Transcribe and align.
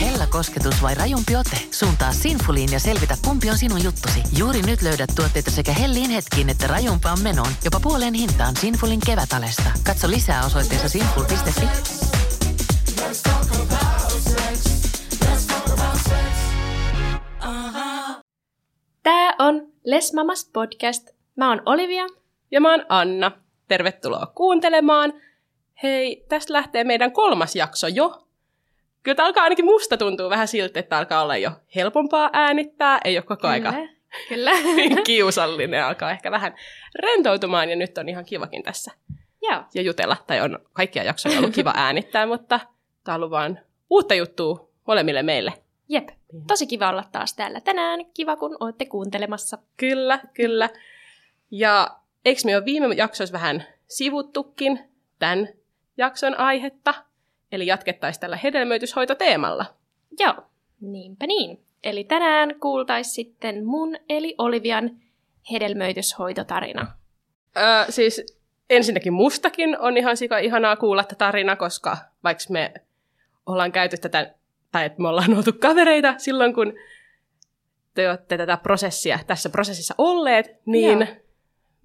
Hella 0.00 0.26
kosketus 0.26 0.82
vai 0.82 0.94
rajumpi 0.94 1.36
ote? 1.36 1.56
Suuntaa 1.70 2.12
Sinfuliin 2.12 2.72
ja 2.72 2.80
selvitä, 2.80 3.14
kumpi 3.24 3.50
on 3.50 3.58
sinun 3.58 3.84
juttusi. 3.84 4.22
Juuri 4.38 4.62
nyt 4.62 4.82
löydät 4.82 5.10
tuotteita 5.16 5.50
sekä 5.50 5.72
hellin 5.72 6.10
hetkiin 6.10 6.48
että 6.48 6.66
rajumpaan 6.66 7.20
menoon. 7.22 7.48
Jopa 7.64 7.80
puoleen 7.80 8.14
hintaan 8.14 8.56
Sinfulin 8.56 9.00
kevätalesta. 9.06 9.70
Katso 9.86 10.10
lisää 10.10 10.44
osoitteessa 10.44 10.88
sinful.fi. 10.88 11.66
Tää 19.02 19.34
on 19.38 19.72
Les 19.84 20.12
Mamas 20.12 20.50
podcast. 20.52 21.08
Mä 21.36 21.48
oon 21.48 21.62
Olivia. 21.66 22.06
Ja 22.50 22.60
mä 22.60 22.70
oon 22.70 22.86
Anna. 22.88 23.32
Tervetuloa 23.68 24.26
kuuntelemaan. 24.34 25.12
Hei, 25.82 26.24
tästä 26.28 26.52
lähtee 26.52 26.84
meidän 26.84 27.12
kolmas 27.12 27.56
jakso 27.56 27.86
jo. 27.88 28.26
Kyllä 29.02 29.24
alkaa 29.24 29.44
ainakin 29.44 29.64
musta 29.64 29.96
tuntuu 29.96 30.30
vähän 30.30 30.48
siltä, 30.48 30.80
että 30.80 30.98
alkaa 30.98 31.22
olla 31.22 31.36
jo 31.36 31.50
helpompaa 31.74 32.30
äänittää. 32.32 33.00
Ei 33.04 33.16
ole 33.16 33.24
koko 33.24 33.48
aika 33.48 33.74
Kyllä. 34.28 34.50
kiusallinen, 35.06 35.84
alkaa 35.84 36.10
ehkä 36.10 36.30
vähän 36.30 36.54
rentoutumaan 36.94 37.70
ja 37.70 37.76
nyt 37.76 37.98
on 37.98 38.08
ihan 38.08 38.24
kivakin 38.24 38.62
tässä 38.62 38.90
Joo. 39.42 39.62
ja 39.74 39.82
jutella. 39.82 40.16
Tai 40.26 40.40
on 40.40 40.58
kaikkia 40.72 41.04
jaksoja 41.04 41.38
ollut 41.38 41.54
kiva 41.54 41.72
äänittää, 41.84 42.26
mutta 42.26 42.60
tää 43.04 43.14
on 43.14 43.16
ollut 43.16 43.30
vaan 43.30 43.58
uutta 43.90 44.14
juttua 44.14 44.68
molemmille 44.86 45.22
meille. 45.22 45.52
Jep. 45.88 46.08
Tosi 46.46 46.66
kiva 46.66 46.88
olla 46.88 47.04
taas 47.12 47.34
täällä 47.34 47.60
tänään. 47.60 48.00
Kiva, 48.14 48.36
kun 48.36 48.56
olette 48.60 48.84
kuuntelemassa. 48.84 49.58
Kyllä, 49.76 50.20
kyllä. 50.34 50.70
Ja 51.50 51.96
eikö 52.24 52.40
me 52.44 52.52
jo 52.52 52.64
viime 52.64 52.94
jaksoissa 52.94 53.32
vähän 53.32 53.64
sivuttukin 53.88 54.80
tämän 55.18 55.48
jakson 55.96 56.40
aihetta? 56.40 56.94
Eli 57.52 57.66
jatkettaisiin 57.66 58.20
tällä 58.20 58.36
hedelmöityshoitoteemalla. 58.36 59.64
Joo. 60.18 60.34
Niinpä 60.80 61.26
niin. 61.26 61.60
Eli 61.84 62.04
tänään 62.04 62.54
kuultais 62.60 63.14
sitten 63.14 63.64
mun 63.64 63.96
eli 64.08 64.34
Olivian 64.38 64.90
hedelmöityshoitotarina. 65.52 66.86
Öö, 67.56 67.84
siis 67.88 68.40
ensinnäkin 68.70 69.12
mustakin 69.12 69.78
on 69.78 69.96
ihan 69.96 70.16
sika 70.16 70.38
ihanaa 70.38 70.76
kuulla 70.76 71.04
tätä 71.04 71.14
tarina, 71.14 71.56
koska 71.56 71.96
vaikka 72.24 72.44
me 72.48 72.74
ollaan 73.46 73.72
käyty 73.72 73.96
tätä, 73.96 74.34
tai 74.72 74.86
että 74.86 75.02
me 75.02 75.08
ollaan 75.08 75.34
oltu 75.36 75.52
kavereita 75.52 76.14
silloin, 76.18 76.54
kun 76.54 76.72
te 77.94 78.10
olette 78.10 78.36
tätä 78.36 78.56
prosessia, 78.56 79.18
tässä 79.26 79.48
prosessissa 79.48 79.94
olleet, 79.98 80.60
niin 80.66 80.98
Joo. 80.98 81.16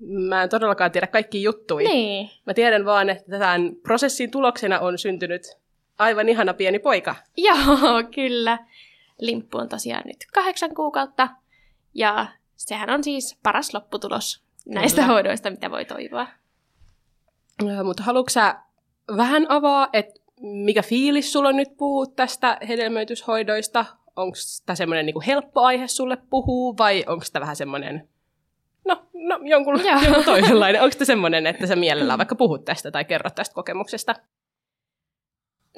Mä 0.07 0.43
en 0.43 0.49
todellakaan 0.49 0.91
tiedä 0.91 1.07
kaikki 1.07 1.43
juttuja. 1.43 1.89
Niin. 1.89 2.29
Mä 2.45 2.53
tiedän 2.53 2.85
vaan, 2.85 3.09
että 3.09 3.39
tämän 3.39 3.75
prosessin 3.83 4.31
tuloksena 4.31 4.79
on 4.79 4.97
syntynyt 4.97 5.57
aivan 5.97 6.29
ihana 6.29 6.53
pieni 6.53 6.79
poika. 6.79 7.15
Joo, 7.37 7.77
kyllä. 8.15 8.59
Limppu 9.19 9.57
on 9.57 9.69
tosiaan 9.69 10.03
nyt 10.05 10.17
kahdeksan 10.33 10.75
kuukautta. 10.75 11.29
Ja 11.93 12.27
sehän 12.55 12.89
on 12.89 13.03
siis 13.03 13.37
paras 13.43 13.73
lopputulos 13.73 14.43
näistä 14.65 15.01
Kyllä. 15.01 15.13
hoidoista, 15.13 15.49
mitä 15.49 15.71
voi 15.71 15.85
toivoa. 15.85 16.27
Öö, 17.63 17.83
Mutta 17.83 18.03
haluatko 18.03 18.29
sä 18.29 18.55
vähän 19.17 19.45
avaa, 19.49 19.89
että 19.93 20.21
mikä 20.41 20.81
fiilis 20.81 21.33
sulla 21.33 21.49
on 21.49 21.55
nyt 21.55 21.77
puhua 21.77 22.05
tästä 22.05 22.57
hedelmöityshoidoista? 22.67 23.85
Onko 24.15 24.37
tämä 24.65 24.75
semmoinen 24.75 25.05
niinku 25.05 25.23
helppo 25.27 25.61
aihe 25.61 25.87
sulle 25.87 26.17
puhua 26.29 26.77
vai 26.77 27.03
onko 27.07 27.25
tämä 27.33 27.41
vähän 27.41 27.55
semmoinen, 27.55 28.09
no, 28.85 29.05
no 29.13 29.39
jonkun, 29.43 29.79
Joo. 29.85 29.99
jonkun 30.03 30.25
toisenlainen? 30.25 30.81
Onko 30.81 30.95
tämä 30.95 31.05
semmoinen, 31.05 31.47
että 31.47 31.67
sä 31.67 31.75
mielellään 31.75 32.19
vaikka 32.19 32.35
puhut 32.35 32.65
tästä 32.65 32.91
tai 32.91 33.05
kerrot 33.05 33.35
tästä 33.35 33.55
kokemuksesta? 33.55 34.15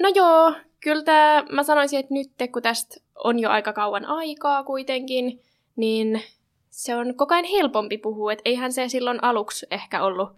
No 0.00 0.08
joo, 0.14 0.52
kyllä 0.80 1.02
tää, 1.02 1.42
mä 1.42 1.62
sanoisin, 1.62 1.98
että 1.98 2.14
nyt 2.14 2.30
kun 2.52 2.62
tästä 2.62 3.00
on 3.14 3.38
jo 3.38 3.50
aika 3.50 3.72
kauan 3.72 4.04
aikaa 4.04 4.64
kuitenkin, 4.64 5.42
niin 5.76 6.22
se 6.70 6.96
on 6.96 7.14
koko 7.14 7.34
ajan 7.34 7.44
helpompi 7.44 7.98
puhua. 7.98 8.32
Et 8.32 8.42
eihän 8.44 8.72
se 8.72 8.88
silloin 8.88 9.24
aluksi 9.24 9.66
ehkä 9.70 10.02
ollut 10.02 10.28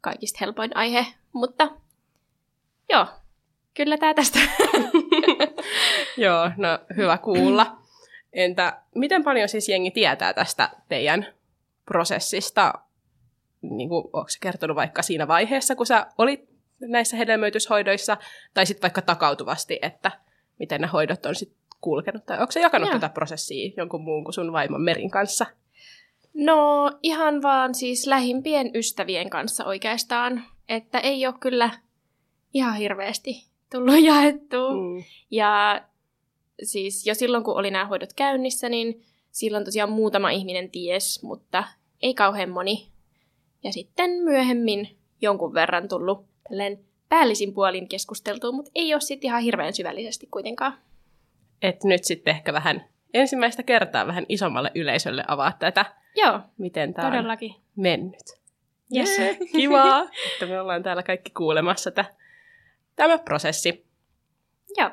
kaikista 0.00 0.38
helpoin 0.40 0.76
aihe, 0.76 1.06
mutta 1.32 1.68
joo, 2.92 3.06
kyllä 3.74 3.98
tämä 3.98 4.14
tästä. 4.14 4.38
Joo, 6.16 6.50
no 6.56 6.78
hyvä 6.96 7.18
kuulla. 7.18 7.78
Entä 8.32 8.82
miten 8.94 9.24
paljon 9.24 9.48
siis 9.48 9.68
jengi 9.68 9.90
tietää 9.90 10.32
tästä 10.32 10.70
teidän 10.88 11.26
prosessista? 11.88 12.74
Niin 13.62 13.88
kuin, 13.88 14.04
onko 14.04 14.28
se 14.28 14.38
kertonut 14.40 14.76
vaikka 14.76 15.02
siinä 15.02 15.28
vaiheessa, 15.28 15.74
kun 15.76 15.86
sä 15.86 16.06
olit 16.18 16.48
näissä 16.80 17.16
hedelmöityshoidoissa, 17.16 18.16
tai 18.54 18.66
sitten 18.66 18.82
vaikka 18.82 19.02
takautuvasti, 19.02 19.78
että 19.82 20.10
miten 20.58 20.80
ne 20.80 20.86
hoidot 20.86 21.26
on 21.26 21.34
sitten 21.34 21.58
kulkenut, 21.80 22.26
tai 22.26 22.40
onko 22.40 22.52
se 22.52 22.60
jakanut 22.60 22.88
Joo. 22.88 22.98
tätä 22.98 23.14
prosessia 23.14 23.72
jonkun 23.76 24.04
muun 24.04 24.24
kuin 24.24 24.34
sun 24.34 24.52
vaimon 24.52 24.82
Merin 24.82 25.10
kanssa? 25.10 25.46
No 26.34 26.90
ihan 27.02 27.42
vaan 27.42 27.74
siis 27.74 28.06
lähimpien 28.06 28.70
ystävien 28.74 29.30
kanssa 29.30 29.64
oikeastaan, 29.64 30.44
että 30.68 30.98
ei 30.98 31.26
ole 31.26 31.34
kyllä 31.40 31.70
ihan 32.54 32.74
hirveästi 32.76 33.46
tullut 33.70 34.04
jaettua. 34.04 34.72
Mm. 34.72 35.04
Ja 35.30 35.82
siis 36.62 37.06
jo 37.06 37.14
silloin, 37.14 37.44
kun 37.44 37.56
oli 37.56 37.70
nämä 37.70 37.86
hoidot 37.86 38.12
käynnissä, 38.12 38.68
niin 38.68 39.02
silloin 39.30 39.64
tosiaan 39.64 39.90
muutama 39.90 40.30
ihminen 40.30 40.70
ties, 40.70 41.22
mutta 41.22 41.64
ei 42.02 42.14
kauhean 42.14 42.50
moni. 42.50 42.88
Ja 43.64 43.72
sitten 43.72 44.10
myöhemmin 44.10 44.98
jonkun 45.20 45.54
verran 45.54 45.88
tullut 45.88 46.26
tälleen 46.48 46.78
päällisin 47.08 47.54
puolin 47.54 47.88
keskusteltua, 47.88 48.52
mutta 48.52 48.70
ei 48.74 48.94
ole 48.94 49.00
sitten 49.00 49.28
ihan 49.28 49.42
hirveän 49.42 49.72
syvällisesti 49.72 50.26
kuitenkaan. 50.30 50.78
Et 51.62 51.84
nyt 51.84 52.04
sitten 52.04 52.30
ehkä 52.30 52.52
vähän 52.52 52.84
ensimmäistä 53.14 53.62
kertaa 53.62 54.06
vähän 54.06 54.26
isommalle 54.28 54.70
yleisölle 54.74 55.24
avaa 55.28 55.52
tätä, 55.52 55.84
Joo, 56.16 56.40
miten 56.58 56.94
tämä 56.94 57.08
on 57.08 57.12
todellakin. 57.12 57.54
mennyt. 57.76 58.38
Yes. 58.96 59.18
Jee, 59.18 59.38
Kivaa, 59.52 60.02
että 60.32 60.46
me 60.46 60.60
ollaan 60.60 60.82
täällä 60.82 61.02
kaikki 61.02 61.30
kuulemassa 61.30 61.90
tä, 61.90 62.04
tämä 62.96 63.18
prosessi. 63.18 63.86
Joo. 64.76 64.90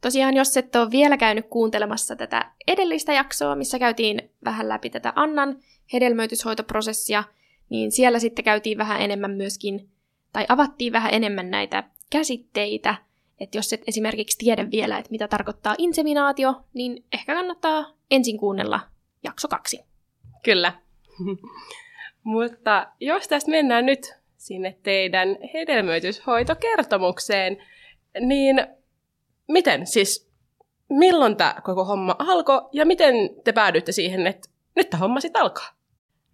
Tosiaan, 0.00 0.36
jos 0.36 0.56
et 0.56 0.76
ole 0.76 0.90
vielä 0.90 1.16
käynyt 1.16 1.46
kuuntelemassa 1.50 2.16
tätä 2.16 2.52
edellistä 2.66 3.12
jaksoa, 3.12 3.56
missä 3.56 3.78
käytiin 3.78 4.30
vähän 4.44 4.68
läpi 4.68 4.90
tätä 4.90 5.12
Annan 5.16 5.58
hedelmöityshoitoprosessia, 5.92 7.24
niin 7.68 7.92
siellä 7.92 8.18
sitten 8.18 8.44
käytiin 8.44 8.78
vähän 8.78 9.02
enemmän 9.02 9.30
myöskin, 9.30 9.88
tai 10.32 10.46
avattiin 10.48 10.92
vähän 10.92 11.14
enemmän 11.14 11.50
näitä 11.50 11.84
käsitteitä, 12.10 12.94
että 13.40 13.58
jos 13.58 13.72
et 13.72 13.82
esimerkiksi 13.86 14.38
tiedä 14.38 14.70
vielä, 14.70 14.98
että 14.98 15.10
mitä 15.10 15.28
tarkoittaa 15.28 15.74
inseminaatio, 15.78 16.54
niin 16.74 17.04
ehkä 17.12 17.34
kannattaa 17.34 17.92
ensin 18.10 18.38
kuunnella 18.38 18.80
jakso 19.22 19.48
kaksi. 19.48 19.80
Kyllä. 20.42 20.72
Mutta 22.22 22.86
jos 23.00 23.28
tästä 23.28 23.50
mennään 23.50 23.86
nyt 23.86 24.14
sinne 24.36 24.78
teidän 24.82 25.28
hedelmöityshoitokertomukseen, 25.54 27.56
niin 28.20 28.66
miten 29.48 29.86
siis, 29.86 30.30
milloin 30.88 31.36
tämä 31.36 31.54
koko 31.64 31.84
homma 31.84 32.16
alkoi 32.18 32.68
ja 32.72 32.86
miten 32.86 33.14
te 33.44 33.52
päädyitte 33.52 33.92
siihen, 33.92 34.26
että 34.26 34.48
nyt 34.76 34.90
tämä 34.90 34.98
homma 34.98 35.20
sitten 35.20 35.42
alkaa? 35.42 35.75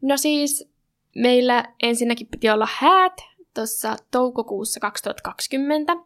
No 0.02 0.16
siis 0.16 0.72
meillä 1.16 1.64
ensinnäkin 1.82 2.26
piti 2.26 2.50
olla 2.50 2.68
häät 2.70 3.20
tuossa 3.54 3.96
toukokuussa 4.10 4.80
2020, 4.80 5.96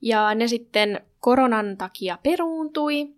ja 0.00 0.34
ne 0.34 0.48
sitten 0.48 1.00
koronan 1.20 1.76
takia 1.76 2.18
peruuntui, 2.22 3.14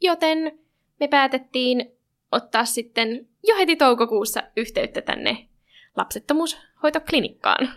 joten 0.00 0.58
me 1.00 1.08
päätettiin 1.08 1.92
ottaa 2.32 2.64
sitten 2.64 3.28
jo 3.48 3.56
heti 3.56 3.76
toukokuussa 3.76 4.42
yhteyttä 4.56 5.00
tänne 5.00 5.48
lapsettomuushoitoklinikkaan. 5.96 7.68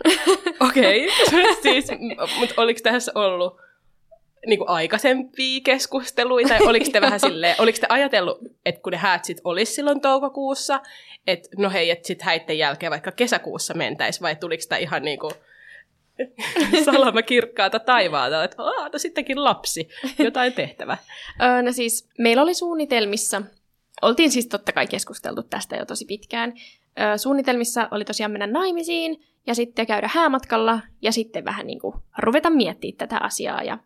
Okei, 0.60 1.06
okay. 1.06 1.54
siis, 1.62 1.86
mutta 2.38 2.62
oliko 2.62 2.80
tässä 2.82 3.12
ollut 3.14 3.60
niinku 4.46 4.64
aikaisempia 4.68 5.60
keskusteluita, 5.64 6.48
tai 6.48 6.66
oliko 6.66 6.86
te 6.92 7.00
vähän 7.00 7.20
silleen, 7.30 7.56
oliko 7.58 7.78
te 7.80 7.86
ajatellut, 7.88 8.38
että 8.66 8.80
kun 8.82 8.92
ne 8.92 8.98
häät 8.98 9.24
sit 9.24 9.40
olisi 9.44 9.74
silloin 9.74 10.00
toukokuussa, 10.00 10.80
että 11.26 11.48
no 11.58 11.70
hei, 11.70 11.90
että 11.90 12.06
sit 12.06 12.22
häitten 12.22 12.58
jälkeen 12.58 12.90
vaikka 12.90 13.12
kesäkuussa 13.12 13.74
mentäis, 13.74 14.22
vai 14.22 14.36
tuliko 14.36 14.62
sitä 14.62 14.76
ihan 14.76 15.02
niinku 15.02 15.32
salama 16.84 17.22
kirkkaata 17.22 17.78
taivaalta, 17.78 18.44
että 18.44 18.62
Aa, 18.62 18.88
no 18.88 18.98
sittenkin 18.98 19.44
lapsi, 19.44 19.88
jotain 20.18 20.52
tehtävä. 20.52 20.96
No 21.62 21.72
siis 21.72 22.08
meillä 22.18 22.42
oli 22.42 22.54
suunnitelmissa, 22.54 23.42
oltiin 24.02 24.30
siis 24.30 24.46
totta 24.46 24.72
kai 24.72 24.86
keskusteltu 24.86 25.42
tästä 25.42 25.76
jo 25.76 25.86
tosi 25.86 26.04
pitkään, 26.04 26.54
suunnitelmissa 27.16 27.88
oli 27.90 28.04
tosiaan 28.04 28.32
mennä 28.32 28.46
naimisiin 28.46 29.24
ja 29.46 29.54
sitten 29.54 29.86
käydä 29.86 30.10
häämatkalla 30.14 30.80
ja 31.02 31.12
sitten 31.12 31.44
vähän 31.44 31.66
niin 31.66 31.80
kuin 31.80 31.94
ruveta 32.18 32.50
miettimään 32.50 32.98
tätä 32.98 33.18
asiaa. 33.18 33.62
Ja 33.62 33.78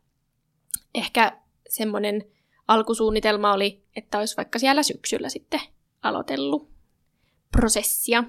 ehkä 0.94 1.32
semmoinen 1.68 2.24
alkusuunnitelma 2.68 3.52
oli, 3.52 3.82
että 3.96 4.18
olisi 4.18 4.36
vaikka 4.36 4.58
siellä 4.58 4.82
syksyllä 4.82 5.28
sitten 5.28 5.60
aloitellut 6.02 6.68
prosessia. 7.50 8.24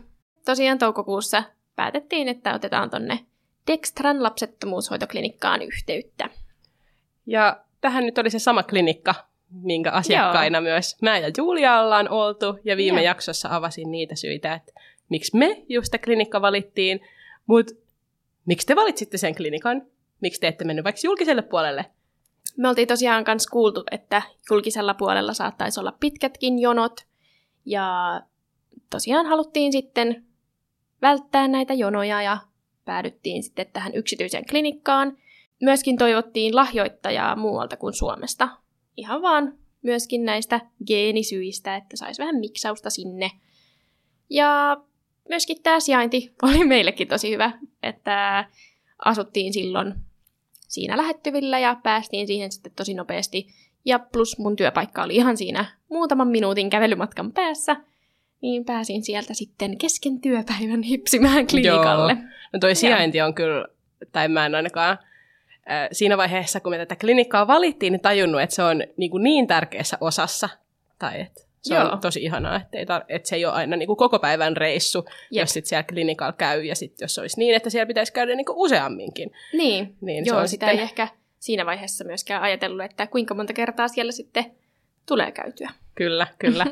Tosiaan 0.45 0.77
toukokuussa 0.77 1.43
päätettiin, 1.75 2.27
että 2.27 2.53
otetaan 2.53 2.89
tonne 2.89 3.19
Dextran 3.67 4.23
lapsettomuushoitoklinikkaan 4.23 5.61
yhteyttä. 5.61 6.29
Ja 7.25 7.63
tähän 7.81 8.05
nyt 8.05 8.17
oli 8.17 8.29
se 8.29 8.39
sama 8.39 8.63
klinikka, 8.63 9.15
minkä 9.49 9.91
asiakkaina 9.91 10.57
Joo. 10.57 10.63
myös 10.63 10.97
mä 11.01 11.17
ja 11.17 11.31
Julia 11.37 11.79
ollaan 11.79 12.09
oltu. 12.09 12.59
Ja 12.63 12.77
viime 12.77 13.01
Joo. 13.01 13.05
jaksossa 13.05 13.49
avasin 13.51 13.91
niitä 13.91 14.15
syitä, 14.15 14.53
että 14.53 14.71
miksi 15.09 15.37
me 15.37 15.63
just 15.69 15.93
klinikka 16.03 16.41
valittiin. 16.41 17.01
Mutta 17.47 17.73
miksi 18.45 18.67
te 18.67 18.75
valitsitte 18.75 19.17
sen 19.17 19.35
klinikan? 19.35 19.81
Miksi 20.21 20.41
te 20.41 20.47
ette 20.47 20.65
mennyt 20.65 20.85
vaikka 20.85 21.01
julkiselle 21.03 21.41
puolelle? 21.41 21.85
Me 22.57 22.69
oltiin 22.69 22.87
tosiaan 22.87 23.23
myös 23.27 23.47
kuultu, 23.47 23.83
että 23.91 24.21
julkisella 24.49 24.93
puolella 24.93 25.33
saattaisi 25.33 25.79
olla 25.79 25.91
pitkätkin 25.99 26.59
jonot. 26.59 27.05
Ja 27.65 28.21
tosiaan 28.89 29.25
haluttiin 29.25 29.71
sitten 29.71 30.25
välttää 31.01 31.47
näitä 31.47 31.73
jonoja 31.73 32.21
ja 32.21 32.37
päädyttiin 32.85 33.43
sitten 33.43 33.67
tähän 33.73 33.95
yksityiseen 33.95 34.45
klinikkaan. 34.49 35.17
Myöskin 35.61 35.97
toivottiin 35.97 36.55
lahjoittajaa 36.55 37.35
muualta 37.35 37.77
kuin 37.77 37.93
Suomesta. 37.93 38.49
Ihan 38.97 39.21
vaan 39.21 39.57
myöskin 39.81 40.25
näistä 40.25 40.61
geenisyistä, 40.87 41.75
että 41.75 41.97
saisi 41.97 42.21
vähän 42.21 42.35
miksausta 42.35 42.89
sinne. 42.89 43.31
Ja 44.29 44.77
myöskin 45.29 45.63
tämä 45.63 45.79
sijainti 45.79 46.33
oli 46.41 46.65
meillekin 46.65 47.07
tosi 47.07 47.31
hyvä, 47.31 47.51
että 47.83 48.45
asuttiin 49.05 49.53
silloin 49.53 49.93
siinä 50.67 50.97
lähettyvillä 50.97 51.59
ja 51.59 51.77
päästiin 51.83 52.27
siihen 52.27 52.51
sitten 52.51 52.71
tosi 52.75 52.93
nopeasti. 52.93 53.47
Ja 53.85 53.99
plus 53.99 54.37
mun 54.37 54.55
työpaikka 54.55 55.03
oli 55.03 55.15
ihan 55.15 55.37
siinä 55.37 55.65
muutaman 55.89 56.27
minuutin 56.27 56.69
kävelymatkan 56.69 57.31
päässä, 57.31 57.75
niin 58.41 58.65
pääsin 58.65 59.03
sieltä 59.03 59.33
sitten 59.33 59.77
kesken 59.77 60.21
työpäivän 60.21 60.81
hipsimään 60.81 61.47
klinikalle. 61.47 62.11
Joo. 62.13 62.21
No 62.53 62.59
toi 62.59 62.75
sijainti 62.75 63.21
on 63.21 63.33
kyllä, 63.33 63.67
tai 64.11 64.27
mä 64.27 64.45
en 64.45 64.55
ainakaan 64.55 64.97
siinä 65.91 66.17
vaiheessa, 66.17 66.59
kun 66.59 66.71
me 66.71 66.77
tätä 66.77 66.95
klinikkaa 66.95 67.47
valittiin, 67.47 67.91
niin 67.91 68.01
tajunnut, 68.01 68.41
että 68.41 68.55
se 68.55 68.63
on 68.63 68.83
niin, 68.97 69.11
kuin 69.11 69.23
niin 69.23 69.47
tärkeässä 69.47 69.97
osassa, 70.01 70.49
tai 70.99 71.21
että 71.21 71.46
se 71.61 71.75
Joo. 71.75 71.89
on 71.91 71.99
tosi 71.99 72.23
ihanaa, 72.23 72.55
että, 72.55 72.77
ei 72.77 72.85
tar- 72.85 73.05
että 73.09 73.29
se 73.29 73.35
ei 73.35 73.45
ole 73.45 73.53
aina 73.53 73.75
niin 73.75 73.87
kuin 73.87 73.97
koko 73.97 74.19
päivän 74.19 74.57
reissu, 74.57 75.05
Jep. 75.31 75.41
jos 75.41 75.49
sitten 75.49 75.69
siellä 75.69 75.83
klinikalla 75.83 76.33
käy, 76.33 76.63
ja 76.63 76.75
sitten 76.75 77.03
jos 77.05 77.17
olisi 77.17 77.39
niin, 77.39 77.55
että 77.55 77.69
siellä 77.69 77.85
pitäisi 77.85 78.13
käydä 78.13 78.35
niin 78.35 78.45
kuin 78.45 78.57
useamminkin. 78.57 79.31
Niin, 79.53 79.95
niin 80.01 80.25
Joo, 80.25 80.35
se 80.35 80.41
on 80.41 80.47
sitä 80.47 80.65
sitten... 80.65 80.79
ei 80.79 80.83
ehkä 80.83 81.07
siinä 81.39 81.65
vaiheessa 81.65 82.03
myöskään 82.03 82.41
ajatellut, 82.41 82.85
että 82.85 83.07
kuinka 83.07 83.33
monta 83.33 83.53
kertaa 83.53 83.87
siellä 83.87 84.11
sitten 84.11 84.45
tulee 85.05 85.31
käytyä. 85.31 85.69
Kyllä, 85.95 86.27
kyllä. 86.39 86.65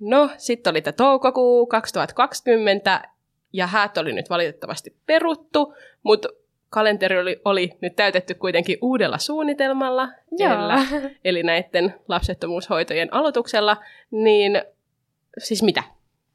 no, 0.00 0.30
sitten 0.36 0.70
oli 0.70 0.82
tämä 0.82 0.92
toukokuu 0.92 1.66
2020, 1.66 3.08
ja 3.52 3.66
häät 3.66 3.98
oli 3.98 4.12
nyt 4.12 4.30
valitettavasti 4.30 4.96
peruttu, 5.06 5.74
mutta 6.02 6.28
kalenteri 6.70 7.18
oli, 7.18 7.40
oli 7.44 7.70
nyt 7.80 7.96
täytetty 7.96 8.34
kuitenkin 8.34 8.78
uudella 8.82 9.18
suunnitelmalla, 9.18 10.08
Eli, 10.38 11.16
eli 11.24 11.42
näiden 11.42 11.94
lapsettomuushoitojen 12.08 13.14
aloituksella, 13.14 13.76
niin 14.10 14.62
siis 15.38 15.62
mitä? 15.62 15.82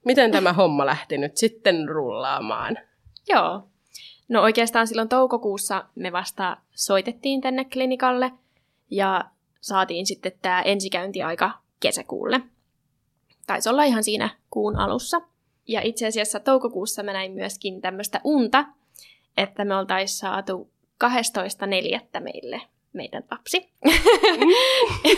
Miten 0.05 0.31
tämä 0.31 0.53
homma 0.53 0.85
lähti 0.85 1.17
nyt 1.17 1.37
sitten 1.37 1.89
rullaamaan? 1.89 2.77
Joo. 3.29 3.67
No 4.29 4.41
oikeastaan 4.41 4.87
silloin 4.87 5.09
toukokuussa 5.09 5.85
me 5.95 6.11
vasta 6.11 6.57
soitettiin 6.71 7.41
tänne 7.41 7.65
klinikalle 7.65 8.31
ja 8.91 9.25
saatiin 9.61 10.05
sitten 10.05 10.31
tämä 10.41 10.61
ensikäyntiaika 10.61 11.51
kesäkuulle. 11.79 12.41
Taisi 13.47 13.69
olla 13.69 13.83
ihan 13.83 14.03
siinä 14.03 14.29
kuun 14.49 14.75
alussa. 14.75 15.21
Ja 15.67 15.81
itse 15.81 16.07
asiassa 16.07 16.39
toukokuussa 16.39 17.03
mä 17.03 17.13
näin 17.13 17.31
myöskin 17.31 17.81
tämmöistä 17.81 18.21
unta, 18.23 18.65
että 19.37 19.65
me 19.65 19.75
oltaisiin 19.75 20.17
saatu 20.17 20.71
12.4. 21.03 22.19
meille 22.19 22.61
meidän 22.93 23.23
lapsi. 23.31 23.73
Mm. 23.85 23.91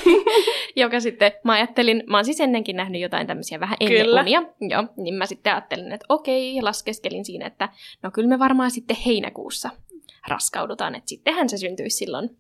Joka 0.82 1.00
sitten, 1.00 1.32
mä 1.44 1.54
ajattelin, 1.54 2.04
mä 2.08 2.18
oon 2.18 2.26
siis 2.26 2.40
ennenkin 2.40 2.76
nähnyt 2.76 3.02
jotain 3.02 3.28
tämmöisiä 3.28 3.60
vähän 3.60 3.78
ennen 3.80 4.20
unia, 4.20 4.44
joo, 4.62 4.84
niin 4.98 5.16
mä 5.16 5.26
sitten 5.26 5.54
ajattelin, 5.54 5.92
että 5.92 6.06
okei, 6.10 6.62
laskeskelin 6.62 7.26
siinä, 7.26 7.48
että 7.48 7.70
no 8.02 8.12
kyllä 8.12 8.30
me 8.30 8.40
varmaan 8.40 8.72
sitten 8.72 8.98
heinäkuussa 9.06 9.70
raskaudutaan, 10.28 10.96
että 10.96 11.10
sittenhän 11.10 11.50
se 11.50 11.58
syntyisi 11.58 11.98
silloin 11.98 12.38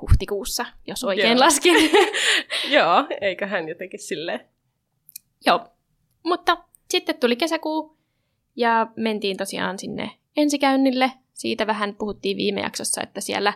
huhtikuussa, 0.00 0.66
jos 0.86 1.04
oikein 1.04 1.32
joo. 1.32 1.40
laskin. 1.40 1.90
joo, 2.76 3.04
eiköhän 3.20 3.68
jotenkin 3.68 4.00
silleen. 4.00 4.40
Joo, 5.46 5.60
mutta 6.24 6.56
sitten 6.90 7.20
tuli 7.20 7.36
kesäkuu 7.36 7.96
ja 8.56 8.86
mentiin 8.96 9.36
tosiaan 9.36 9.78
sinne 9.78 10.10
ensikäynnille. 10.38 11.12
Siitä 11.34 11.66
vähän 11.66 11.94
puhuttiin 11.94 12.36
viime 12.36 12.60
jaksossa, 12.60 13.02
että 13.02 13.20
siellä, 13.20 13.52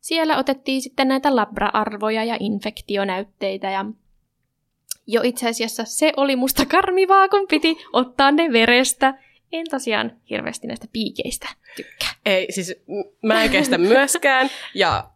siellä 0.00 0.38
otettiin 0.38 0.82
sitten 0.82 1.08
näitä 1.08 1.36
labra-arvoja 1.36 2.24
ja 2.24 2.36
infektionäytteitä 2.40 3.70
ja 3.70 3.84
jo 5.06 5.20
itse 5.24 5.48
asiassa 5.48 5.84
se 5.84 6.12
oli 6.16 6.36
musta 6.36 6.66
karmivaa, 6.66 7.28
kun 7.28 7.48
piti 7.48 7.76
ottaa 7.92 8.30
ne 8.30 8.52
verestä. 8.52 9.14
En 9.52 9.66
tosiaan 9.70 10.16
hirveästi 10.30 10.66
näistä 10.66 10.86
piikeistä 10.92 11.48
tykkää. 11.76 12.08
Ei, 12.26 12.52
siis 12.52 12.74
mä 13.22 13.42
en 13.42 13.50
kestä 13.50 13.78
myöskään. 13.78 14.50
Ja 14.74 15.10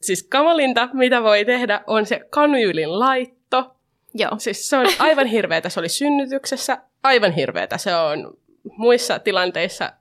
siis 0.00 0.22
kamalinta, 0.22 0.88
mitä 0.92 1.22
voi 1.22 1.44
tehdä, 1.44 1.80
on 1.86 2.06
se 2.06 2.20
kanyylin 2.30 2.98
laitto. 2.98 3.76
Joo. 4.14 4.30
Siis 4.38 4.68
se 4.68 4.76
on 4.76 4.86
aivan 4.98 5.26
hirveetä. 5.26 5.68
Se 5.68 5.80
oli 5.80 5.88
synnytyksessä 5.88 6.78
aivan 7.02 7.32
hirveetä. 7.32 7.78
Se 7.78 7.96
on 7.96 8.36
muissa 8.76 9.18
tilanteissa 9.18 9.92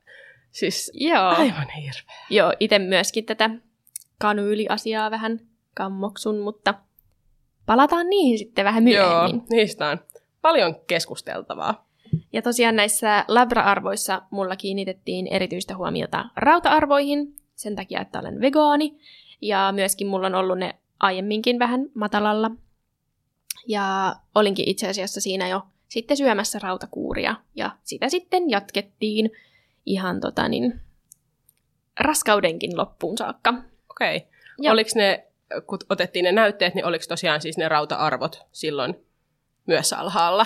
Siis 0.52 0.92
Joo. 0.94 1.28
aivan 1.28 1.70
hirveä. 1.70 2.26
Joo, 2.30 2.54
itse 2.60 2.80
myöskin 2.80 3.26
tätä 3.26 3.50
kanyyliasiaa 4.18 5.12
vähän 5.12 5.40
kammoksun, 5.74 6.40
mutta 6.40 6.74
palataan 7.66 8.10
niihin 8.10 8.38
sitten 8.38 8.66
vähän 8.66 8.84
myöhemmin. 8.84 9.36
Joo, 9.36 9.46
niistä 9.50 9.90
on 9.90 10.00
paljon 10.42 10.76
keskusteltavaa. 10.88 11.88
Ja 12.34 12.42
tosiaan 12.42 12.76
näissä 12.76 13.26
labra-arvoissa 13.28 14.22
mulla 14.30 14.56
kiinnitettiin 14.56 15.28
erityistä 15.28 15.78
huomiota 15.78 16.26
rauta-arvoihin, 16.36 17.36
sen 17.56 17.76
takia, 17.76 18.02
että 18.02 18.20
olen 18.20 18.42
vegaani. 18.42 18.98
Ja 19.42 19.72
myöskin 19.76 20.08
mulla 20.08 20.28
on 20.28 20.36
ollut 20.36 20.58
ne 20.58 20.76
aiemminkin 21.00 21.60
vähän 21.60 21.86
matalalla. 21.94 22.52
Ja 23.68 24.16
olinkin 24.36 24.70
itse 24.70 24.88
asiassa 24.88 25.22
siinä 25.22 25.48
jo 25.48 25.62
sitten 25.88 26.18
syömässä 26.18 26.60
rautakuuria. 26.64 27.36
Ja 27.56 27.72
sitä 27.84 28.10
sitten 28.10 28.50
jatkettiin 28.50 29.32
ihan 29.86 30.20
tota 30.20 30.48
niin, 30.48 30.82
raskaudenkin 32.00 32.78
loppuun 32.78 33.18
saakka. 33.18 33.54
Okei. 33.90 34.18
Okay. 34.18 34.72
Oliko 34.72 34.90
ne, 34.96 35.28
kun 35.68 35.80
otettiin 35.90 36.24
ne 36.24 36.32
näytteet, 36.32 36.76
niin 36.76 36.86
oliko 36.86 37.06
tosiaan 37.08 37.42
siis 37.42 37.58
ne 37.58 37.70
rauta-arvot 37.70 38.46
silloin 38.52 39.06
myös 39.68 39.94
alhaalla? 39.94 40.46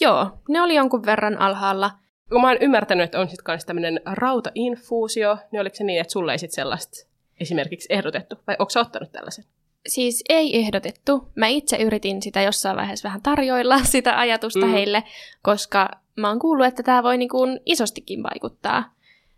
Joo, 0.00 0.38
ne 0.48 0.60
oli 0.60 0.74
jonkun 0.74 1.06
verran 1.06 1.40
alhaalla. 1.40 1.90
Kun 2.28 2.40
mä 2.40 2.48
oon 2.48 2.56
ymmärtänyt, 2.60 3.04
että 3.04 3.20
on 3.20 3.28
sitten 3.28 3.44
myös 3.52 3.64
tämmöinen 3.64 4.00
rautainfuusio, 4.04 5.38
niin 5.52 5.60
oliko 5.60 5.76
se 5.76 5.84
niin, 5.84 6.00
että 6.00 6.12
sulle 6.12 6.32
ei 6.32 6.38
sitten 6.38 6.54
sellaista 6.54 7.06
esimerkiksi 7.40 7.88
ehdotettu, 7.90 8.36
vai 8.46 8.56
onko 8.58 8.72
ottanut 8.80 9.12
tällaisen? 9.12 9.44
Siis 9.86 10.24
ei 10.28 10.56
ehdotettu. 10.56 11.28
Mä 11.34 11.46
itse 11.46 11.76
yritin 11.76 12.22
sitä 12.22 12.42
jossain 12.42 12.76
vaiheessa 12.76 13.08
vähän 13.08 13.22
tarjoilla 13.22 13.84
sitä 13.92 14.18
ajatusta 14.18 14.66
mm. 14.66 14.72
heille, 14.72 15.04
koska 15.42 15.88
mä 16.16 16.28
oon 16.28 16.38
kuullut, 16.38 16.66
että 16.66 16.82
tämä 16.82 17.02
voi 17.02 17.18
niin 17.18 17.28
kuin 17.28 17.60
isostikin 17.66 18.22
vaikuttaa 18.22 18.94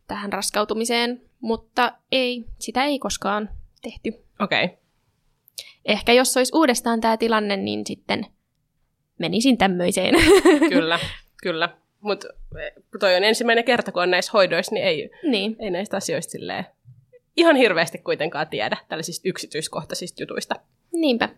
tähän 0.06 0.32
raskautumiseen, 0.32 1.22
mutta 1.40 1.92
ei, 2.12 2.44
sitä 2.58 2.84
ei 2.84 2.98
koskaan 2.98 3.48
tehty. 3.82 4.08
Okei. 4.40 4.64
Okay. 4.64 4.76
Ehkä 5.84 6.12
jos 6.12 6.36
olisi 6.36 6.52
uudestaan 6.54 7.00
tämä 7.00 7.16
tilanne, 7.16 7.56
niin 7.56 7.86
sitten 7.86 8.26
menisin 9.18 9.58
tämmöiseen. 9.58 10.14
Kyllä, 10.72 10.98
kyllä. 11.42 11.68
Mutta 12.00 12.28
toi 13.00 13.16
on 13.16 13.24
ensimmäinen 13.24 13.64
kerta, 13.64 13.92
kun 13.92 14.02
on 14.02 14.10
näissä 14.10 14.32
hoidoissa, 14.32 14.74
niin 14.74 14.86
ei, 14.86 15.10
niin. 15.22 15.56
ei 15.58 15.70
näistä 15.70 15.96
asioista 15.96 16.30
silleen 16.30 16.64
ihan 17.40 17.56
hirveästi 17.56 17.98
kuitenkaan 17.98 18.48
tiedä 18.48 18.76
tällaisista 18.88 19.28
yksityiskohtaisista 19.28 20.22
jutuista. 20.22 20.54
Niinpä. 20.92 21.28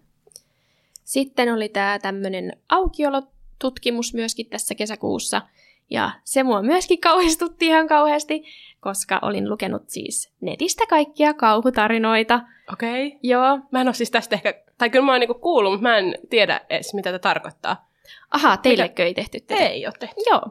Sitten 1.05 1.55
oli 1.55 1.69
tämä 1.69 1.99
tämmöinen 1.99 2.57
aukiolotutkimus 2.69 4.15
myöskin 4.15 4.47
tässä 4.47 4.75
kesäkuussa, 4.75 5.43
ja 5.91 6.11
se 6.25 6.43
mua 6.43 6.63
myöskin 6.63 7.01
kauhistutti 7.01 7.67
ihan 7.67 7.89
kauheasti, 7.89 8.45
koska 8.81 9.19
olin 9.23 9.51
lukenut 9.51 9.83
siis 9.91 10.33
netistä 10.41 10.85
kaikkia 10.89 11.35
kauhutarinoita. 11.35 12.41
Okei. 12.73 13.07
Okay. 13.07 13.19
Joo. 13.23 13.59
Mä 13.71 13.81
en 13.81 13.89
ole 13.89 13.95
siis 13.95 14.11
tästä 14.11 14.37
ehkä, 14.37 14.55
tai 14.79 14.91
kyllä 14.91 15.05
mä 15.05 15.13
oon 15.13 15.21
niinku 15.21 15.35
kuullut, 15.35 15.73
mutta 15.73 15.83
mä 15.89 15.99
en 15.99 16.15
tiedä 16.31 16.61
edes, 16.71 16.95
mitä 16.95 17.11
tämä 17.11 17.19
tarkoittaa. 17.19 17.89
Aha, 18.31 18.57
teillekö 18.57 18.93
Mikä... 18.93 19.05
ei 19.05 19.15
tehty 19.15 19.41
tätä? 19.41 19.61
Ei 19.61 19.87
ole 19.87 19.95
tehty. 19.99 20.17
Joo. 20.31 20.43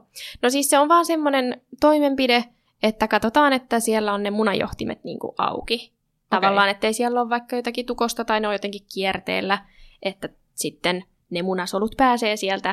No 0.41 0.49
siis 0.49 0.69
se 0.69 0.79
on 0.79 0.89
vaan 0.89 1.05
semmoinen 1.05 1.61
toimenpide, 1.79 2.43
että 2.83 3.07
katsotaan, 3.07 3.53
että 3.53 3.79
siellä 3.79 4.13
on 4.13 4.23
ne 4.23 4.31
munajohtimet 4.31 5.03
niin 5.03 5.19
kuin 5.19 5.33
auki. 5.37 5.91
Tavallaan, 6.29 6.65
okay. 6.65 6.71
ettei 6.71 6.93
siellä 6.93 7.21
ole 7.21 7.29
vaikka 7.29 7.55
jotakin 7.55 7.85
tukosta 7.85 8.25
tai 8.25 8.39
ne 8.39 8.47
on 8.47 8.53
jotenkin 8.53 8.85
kierteellä, 8.93 9.65
että 10.03 10.29
sitten 10.53 11.03
ne 11.29 11.41
munasolut 11.41 11.95
pääsee 11.97 12.35
sieltä 12.35 12.69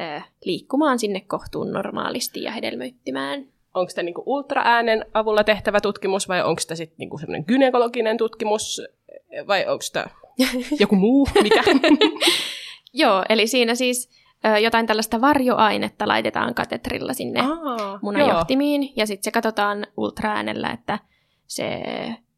äh, 0.00 0.30
liikkumaan 0.44 0.98
sinne 0.98 1.20
kohtuun 1.20 1.72
normaalisti 1.72 2.42
ja 2.42 2.52
hedelmöittymään. 2.52 3.46
Onko 3.74 3.92
tämä 3.94 4.02
niinku 4.02 4.22
ultraäänen 4.26 5.06
avulla 5.14 5.44
tehtävä 5.44 5.80
tutkimus 5.80 6.28
vai 6.28 6.42
onko 6.42 6.62
tämä 6.66 6.76
sitten 6.76 6.96
niinku 6.98 7.18
semmoinen 7.18 7.44
gynekologinen 7.48 8.16
tutkimus? 8.16 8.80
vai 9.46 9.66
onko 9.66 9.84
tämä 9.92 10.06
joku 10.80 10.96
muu? 10.96 11.28
Mikä? 11.42 11.62
Joo, 12.92 13.24
eli 13.28 13.46
siinä 13.46 13.74
siis 13.74 14.10
ö, 14.10 14.21
jotain 14.62 14.86
tällaista 14.86 15.20
varjoainetta 15.20 16.08
laitetaan 16.08 16.54
katetrilla 16.54 17.12
sinne 17.12 17.40
Aa, 17.40 17.98
munajohtimiin, 18.02 18.92
ja 18.96 19.06
sitten 19.06 19.24
se 19.24 19.30
katsotaan 19.30 19.86
ultraäänellä, 19.96 20.70
että 20.70 20.98
se 21.46 21.82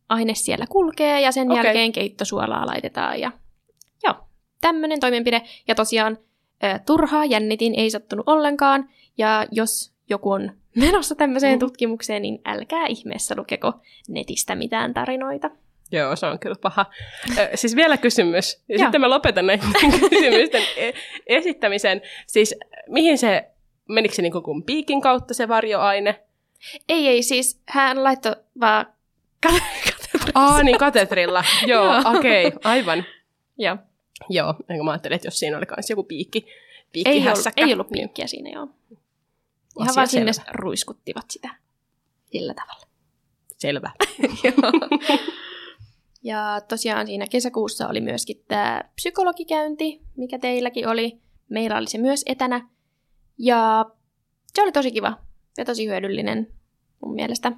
aine 0.09 0.35
siellä 0.35 0.67
kulkee, 0.69 1.21
ja 1.21 1.33
sen 1.33 1.51
okay. 1.51 1.65
jälkeen 1.65 1.93
keittosuolaa 1.93 2.67
laitetaan, 2.67 3.21
ja 3.21 3.33
joo, 4.05 4.15
tämmöinen 4.61 5.01
toimenpide. 5.01 5.43
Ja 5.69 5.75
tosiaan 5.75 6.19
turhaa 6.87 7.25
jännitin 7.25 7.75
ei 7.75 7.91
sattunut 7.91 8.29
ollenkaan, 8.29 8.89
ja 9.19 9.47
jos 9.51 9.95
joku 10.11 10.31
on 10.31 10.53
menossa 10.77 11.15
tämmöiseen 11.15 11.55
Mm. 11.55 11.59
tutkimukseen, 11.59 12.23
niin 12.23 12.41
älkää 12.45 12.87
ihmeessä 12.87 13.35
lukeko 13.39 13.73
netistä 14.09 14.55
mitään 14.55 14.95
tarinoita. 14.95 15.51
Joo, 15.93 16.17
se 16.17 16.27
on 16.27 16.39
kyllä 16.39 16.57
paha. 16.63 16.87
Siis 17.55 17.77
vielä 17.77 17.97
kysymys. 17.97 18.63
Ja 18.69 18.75
Joo. 18.75 18.79
sitten 18.79 19.01
mä 19.01 19.11
lopetan 19.11 19.47
näiden 19.47 19.69
kysymysten 20.11 20.63
e- 20.77 20.93
esittämisen. 21.27 22.03
Siis 22.27 22.55
mihin 22.89 23.19
se, 23.19 23.51
menikö 23.89 24.15
se 24.15 24.23
niin 24.23 24.33
kuin 24.33 24.63
piikin 24.63 25.01
kautta 25.01 25.35
se 25.35 25.49
varjoaine? 25.49 26.21
Ei, 26.89 27.09
ei, 27.09 27.23
siis 27.23 27.63
hän 27.69 28.05
laittoi 28.05 28.37
vaan 28.61 28.87
kat- 29.47 30.31
Aa, 30.35 30.63
niin 30.63 30.79
katetrilla. 30.79 31.45
Joo, 31.67 31.85
Joo. 31.85 32.19
okei, 32.19 32.47
okay, 32.47 32.61
aivan. 32.65 33.05
Joo. 33.59 33.77
Joo, 34.29 34.55
mä 34.85 34.91
ajattelin, 34.91 35.17
että 35.17 35.27
jos 35.27 35.39
siinä 35.39 35.57
oli 35.59 35.67
myös 35.77 35.91
joku 35.91 36.03
piikki, 36.05 36.47
Ei 37.05 37.19
ollut, 37.19 37.45
ei 37.57 37.73
ollut 37.73 37.89
piikkiä 37.91 38.27
siinä, 38.27 38.51
joo. 38.51 38.69
Ihan 39.81 39.89
asia 39.89 39.95
vaan 39.97 40.09
sinne 40.09 40.33
ruiskuttivat 40.53 41.25
sitä 41.31 41.49
sillä 42.33 42.55
tavalla. 42.55 42.87
Selvä. 43.59 43.91
Ja 46.25 46.61
tosiaan 46.69 47.07
siinä 47.07 47.27
kesäkuussa 47.31 47.89
oli 47.89 48.01
myöskin 48.01 48.45
tämä 48.49 48.81
psykologikäynti, 48.95 50.01
mikä 50.17 50.39
teilläkin 50.39 50.89
oli. 50.89 51.19
Meillä 51.49 51.77
oli 51.77 51.87
se 51.87 51.99
myös 51.99 52.23
etänä. 52.27 52.69
Ja 53.39 53.87
se 54.55 54.63
oli 54.63 54.73
tosi 54.73 54.91
kiva 54.93 55.19
ja 55.59 55.65
tosi 55.65 55.87
hyödyllinen 55.87 56.49
mun 57.05 57.15
mielestä. 57.15 57.53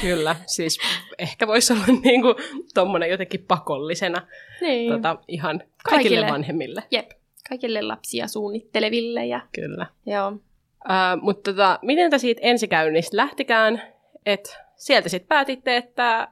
Kyllä, 0.00 0.36
siis 0.46 0.78
ehkä 1.18 1.46
voisi 1.46 1.72
olla 1.72 1.84
niin 2.02 2.22
kuin 2.22 2.34
tommonen 2.74 3.10
jotenkin 3.10 3.44
pakollisena 3.48 4.26
Niin. 4.60 4.92
tota, 4.92 5.16
ihan 5.28 5.58
kaikille, 5.58 6.10
Kaikille. 6.10 6.26
vanhemmille. 6.32 6.82
Jep, 6.90 7.10
kaikille 7.48 7.82
lapsia 7.82 8.28
suunnitteleville. 8.28 9.26
Ja, 9.26 9.40
Kyllä. 9.54 9.86
joo. 10.06 10.28
Uh, 10.28 11.22
mutta 11.22 11.50
tota, 11.50 11.78
miten 11.82 12.10
te 12.10 12.18
siitä 12.18 12.40
ensikäynnistä 12.44 13.16
lähtikään, 13.16 13.82
että 14.26 14.50
sieltä 14.76 15.08
sitten 15.08 15.28
päätitte, 15.28 15.76
että 15.76 16.28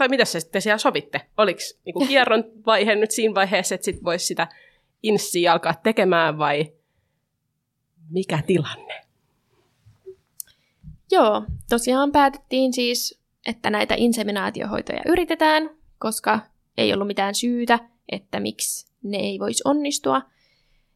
tai 0.00 0.08
mitä 0.08 0.24
se 0.24 0.40
sitten 0.40 0.62
siellä 0.62 0.78
sovitte? 0.78 1.20
Oliko 1.36 1.60
niinku 1.84 2.04
kierron 2.08 2.44
vaihe 2.66 2.94
nyt 2.94 3.10
siinä 3.10 3.34
vaiheessa, 3.34 3.74
että 3.74 3.84
sitten 3.84 4.04
voisi 4.04 4.26
sitä 4.26 4.48
inssiä 5.02 5.52
alkaa 5.52 5.74
tekemään 5.74 6.38
vai 6.38 6.72
mikä 8.10 8.42
tilanne? 8.46 9.04
Joo, 11.10 11.44
tosiaan 11.68 12.12
päätettiin 12.12 12.72
siis, 12.72 13.20
että 13.46 13.70
näitä 13.70 13.94
inseminaatiohoitoja 13.98 15.02
yritetään, 15.06 15.70
koska 15.98 16.40
ei 16.78 16.92
ollut 16.92 17.06
mitään 17.06 17.34
syytä, 17.34 17.78
että 18.08 18.40
miksi 18.40 18.86
ne 19.02 19.18
ei 19.18 19.38
voisi 19.38 19.62
onnistua. 19.64 20.22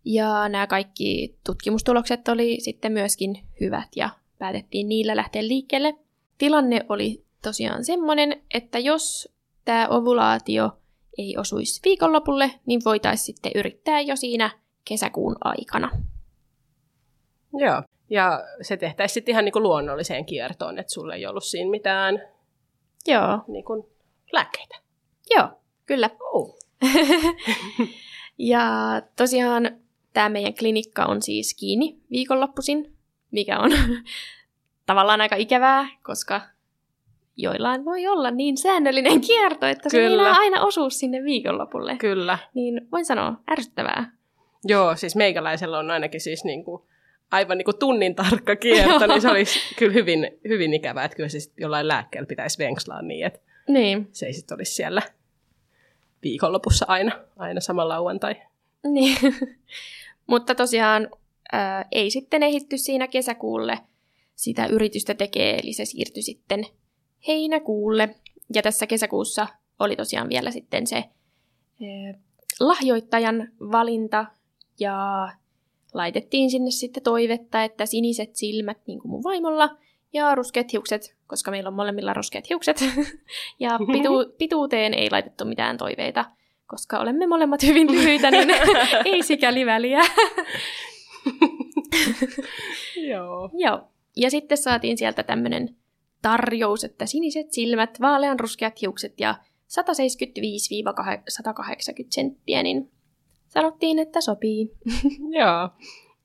Ja 0.04 0.48
nämä 0.48 0.66
kaikki 0.66 1.38
tutkimustulokset 1.46 2.28
oli 2.28 2.56
sitten 2.60 2.92
myöskin 2.92 3.38
hyvät 3.60 3.88
ja 3.96 4.10
päätettiin 4.38 4.88
niillä 4.88 5.16
lähteä 5.16 5.48
liikkeelle. 5.48 5.94
Tilanne 6.38 6.86
oli 6.88 7.23
tosiaan 7.44 7.84
semmoinen, 7.84 8.42
että 8.54 8.78
jos 8.78 9.34
tämä 9.64 9.88
ovulaatio 9.88 10.70
ei 11.18 11.36
osuisi 11.38 11.80
viikonlopulle, 11.84 12.50
niin 12.66 12.80
voitaisiin 12.84 13.26
sitten 13.26 13.52
yrittää 13.54 14.00
jo 14.00 14.16
siinä 14.16 14.50
kesäkuun 14.84 15.36
aikana. 15.44 15.90
Joo. 17.58 17.82
Ja 18.10 18.44
se 18.62 18.76
tehtäisiin 18.76 19.14
sitten 19.14 19.32
ihan 19.32 19.44
niinku 19.44 19.60
luonnolliseen 19.60 20.26
kiertoon, 20.26 20.78
että 20.78 20.92
sulla 20.92 21.14
ei 21.14 21.26
ollut 21.26 21.44
siinä 21.44 21.70
mitään 21.70 22.22
Joo, 23.06 23.44
niinku 23.48 23.90
lääkkeitä. 24.32 24.74
joo, 25.30 25.48
kyllä. 25.86 26.10
Oh. 26.32 26.58
Ja 28.38 28.62
tosiaan 29.16 29.80
tämä 30.12 30.28
meidän 30.28 30.54
klinikka 30.54 31.04
on 31.04 31.22
siis 31.22 31.54
kiinni 31.54 32.00
viikonloppuisin, 32.10 32.96
mikä 33.30 33.58
on 33.58 33.70
tavallaan 34.86 35.20
aika 35.20 35.36
ikävää, 35.36 35.88
koska 36.02 36.40
joillain 37.36 37.84
voi 37.84 38.06
olla 38.06 38.30
niin 38.30 38.56
säännöllinen 38.56 39.20
kierto, 39.26 39.66
että 39.66 39.88
se 39.88 39.98
Kyllä. 39.98 40.22
ei 40.28 40.34
aina 40.38 40.62
osuu 40.64 40.90
sinne 40.90 41.22
viikonlopulle. 41.24 41.96
Kyllä. 41.96 42.38
Niin 42.54 42.88
voin 42.92 43.04
sanoa, 43.04 43.32
ärsyttävää. 43.50 44.10
Joo, 44.64 44.96
siis 44.96 45.16
meikäläisellä 45.16 45.78
on 45.78 45.90
ainakin 45.90 46.20
siis 46.20 46.44
niinku, 46.44 46.86
aivan 47.30 47.58
niinku 47.58 47.72
tunnin 47.72 48.14
tarkka 48.14 48.56
kierto, 48.56 49.06
niin 49.06 49.20
se 49.22 49.28
olisi 49.36 49.60
kyllä 49.78 49.92
hyvin, 49.92 50.38
hyvin 50.48 50.74
ikävää, 50.74 51.04
että 51.04 51.16
kyllä 51.16 51.28
se 51.28 51.38
jollain 51.60 51.88
lääkkeellä 51.88 52.26
pitäisi 52.26 52.58
venkslaa 52.58 53.02
niin, 53.02 53.26
että 53.26 53.40
Niin. 53.68 54.08
se 54.12 54.26
ei 54.26 54.32
sitten 54.32 54.54
olisi 54.56 54.74
siellä 54.74 55.02
viikonlopussa 56.22 56.84
aina, 56.88 57.12
aina 57.36 57.60
sama 57.60 57.88
lauantai. 57.88 58.34
niin. 58.86 59.16
Mutta 60.26 60.54
tosiaan 60.54 61.08
ää, 61.52 61.84
ei 61.92 62.10
sitten 62.10 62.42
ehitty 62.42 62.78
siinä 62.78 63.08
kesäkuulle 63.08 63.78
sitä 64.34 64.66
yritystä 64.66 65.14
tekee, 65.14 65.58
eli 65.58 65.72
se 65.72 65.84
siirtyi 65.84 66.22
sitten 66.22 66.66
heinäkuulle. 67.28 68.14
Ja 68.54 68.62
tässä 68.62 68.86
kesäkuussa 68.86 69.46
oli 69.78 69.96
tosiaan 69.96 70.28
vielä 70.28 70.50
sitten 70.50 70.86
se 70.86 71.04
lahjoittajan 72.60 73.48
valinta 73.60 74.26
ja 74.80 75.28
laitettiin 75.94 76.50
sinne 76.50 76.70
sitten 76.70 77.02
toivetta, 77.02 77.62
että 77.62 77.86
siniset 77.86 78.36
silmät, 78.36 78.78
niin 78.86 79.00
kuin 79.00 79.10
mun 79.10 79.24
vaimolla, 79.24 79.76
ja 80.12 80.34
ruskeat 80.34 80.72
hiukset, 80.72 81.16
koska 81.26 81.50
meillä 81.50 81.68
on 81.68 81.74
molemmilla 81.74 82.14
ruskeat 82.14 82.48
hiukset. 82.48 82.84
ja 83.60 83.78
pitu- 83.92 84.32
pituuteen 84.38 84.94
ei 84.94 85.10
laitettu 85.10 85.44
mitään 85.44 85.76
toiveita, 85.76 86.24
koska 86.66 86.98
olemme 86.98 87.26
molemmat 87.26 87.62
hyvin 87.62 87.92
lyhyitä, 87.92 88.30
niin 88.30 88.48
ei 89.04 89.22
sikäli 89.22 89.66
väliä. 89.66 90.00
Joo. 92.96 93.50
Joo. 93.52 93.80
Ja 94.16 94.30
sitten 94.30 94.58
saatiin 94.58 94.98
sieltä 94.98 95.22
tämmöinen 95.22 95.76
tarjous, 96.24 96.84
että 96.84 97.06
siniset 97.06 97.52
silmät, 97.52 98.00
vaalean 98.00 98.40
ruskeat 98.40 98.80
hiukset 98.80 99.20
ja 99.20 99.34
175-180 99.80 99.84
senttiä, 102.10 102.62
niin 102.62 102.90
sanottiin, 103.48 103.98
että 103.98 104.20
sopii. 104.20 104.72
Joo. 105.38 105.68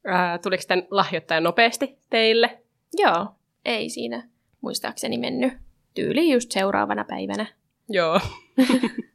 Ää, 0.06 0.38
tuliko 0.38 0.63
tämän 0.68 0.88
lahjoittaja 0.91 1.41
nopeasti 1.41 1.98
teille? 2.10 2.63
Joo, 2.98 3.27
ei 3.65 3.89
siinä 3.89 4.29
muistaakseni 4.62 5.18
mennyt. 5.18 5.53
Tyyli 5.94 6.34
just 6.34 6.51
seuraavana 6.51 7.06
päivänä. 7.10 7.46
Joo. 7.89 8.20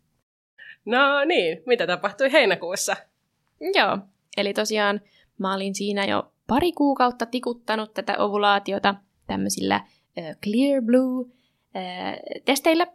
no 0.95 1.25
niin, 1.25 1.62
mitä 1.67 1.87
tapahtui 1.87 2.33
heinäkuussa? 2.33 2.97
Joo, 3.75 3.99
eli 4.37 4.55
tosiaan 4.55 5.00
mä 5.38 5.55
olin 5.55 5.75
siinä 5.75 6.05
jo 6.05 6.33
pari 6.47 6.73
kuukautta 6.73 7.26
tikuttanut 7.26 7.95
tätä 7.95 8.19
ovulaatiota 8.19 8.95
tämmöisillä 9.26 9.75
äh, 9.75 9.94
Clear 10.42 10.83
Blue 10.83 11.26
äh, 11.76 12.16
testeillä. 12.44 12.87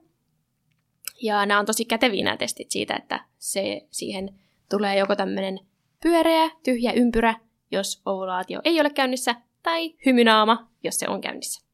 Ja 1.21 1.45
nämä 1.45 1.59
on 1.59 1.65
tosi 1.65 1.85
käteviä 1.85 2.23
nämä 2.23 2.37
testit 2.37 2.71
siitä, 2.71 2.95
että 2.95 3.25
se 3.37 3.87
siihen 3.91 4.39
tulee 4.69 4.97
joko 4.97 5.15
tämmöinen 5.15 5.59
pyöreä, 6.01 6.49
tyhjä 6.63 6.91
ympyrä, 6.91 7.35
jos 7.71 8.01
ovulaatio 8.05 8.61
ei 8.63 8.81
ole 8.81 8.89
käynnissä, 8.89 9.35
tai 9.63 9.95
hymynaama, 10.05 10.69
jos 10.83 10.99
se 10.99 11.09
on 11.09 11.21
käynnissä. 11.21 11.65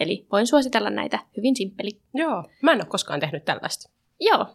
Eli 0.00 0.26
voin 0.32 0.46
suositella 0.46 0.90
näitä 0.90 1.18
hyvin 1.36 1.56
simppeli. 1.56 2.00
Joo. 2.14 2.44
Mä 2.62 2.72
en 2.72 2.78
ole 2.78 2.86
koskaan 2.86 3.20
tehnyt 3.20 3.44
tällaista. 3.44 3.90
Joo, 4.20 4.46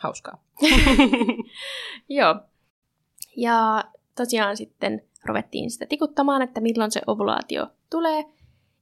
Hauskaa. 0.00 0.44
Joo. 2.08 2.40
Ja 3.36 3.84
tosiaan 4.16 4.56
sitten 4.56 5.02
ruvettiin 5.24 5.70
sitä 5.70 5.86
tikuttamaan, 5.86 6.42
että 6.42 6.60
milloin 6.60 6.90
se 6.90 7.00
ovulaatio 7.06 7.66
tulee. 7.90 8.24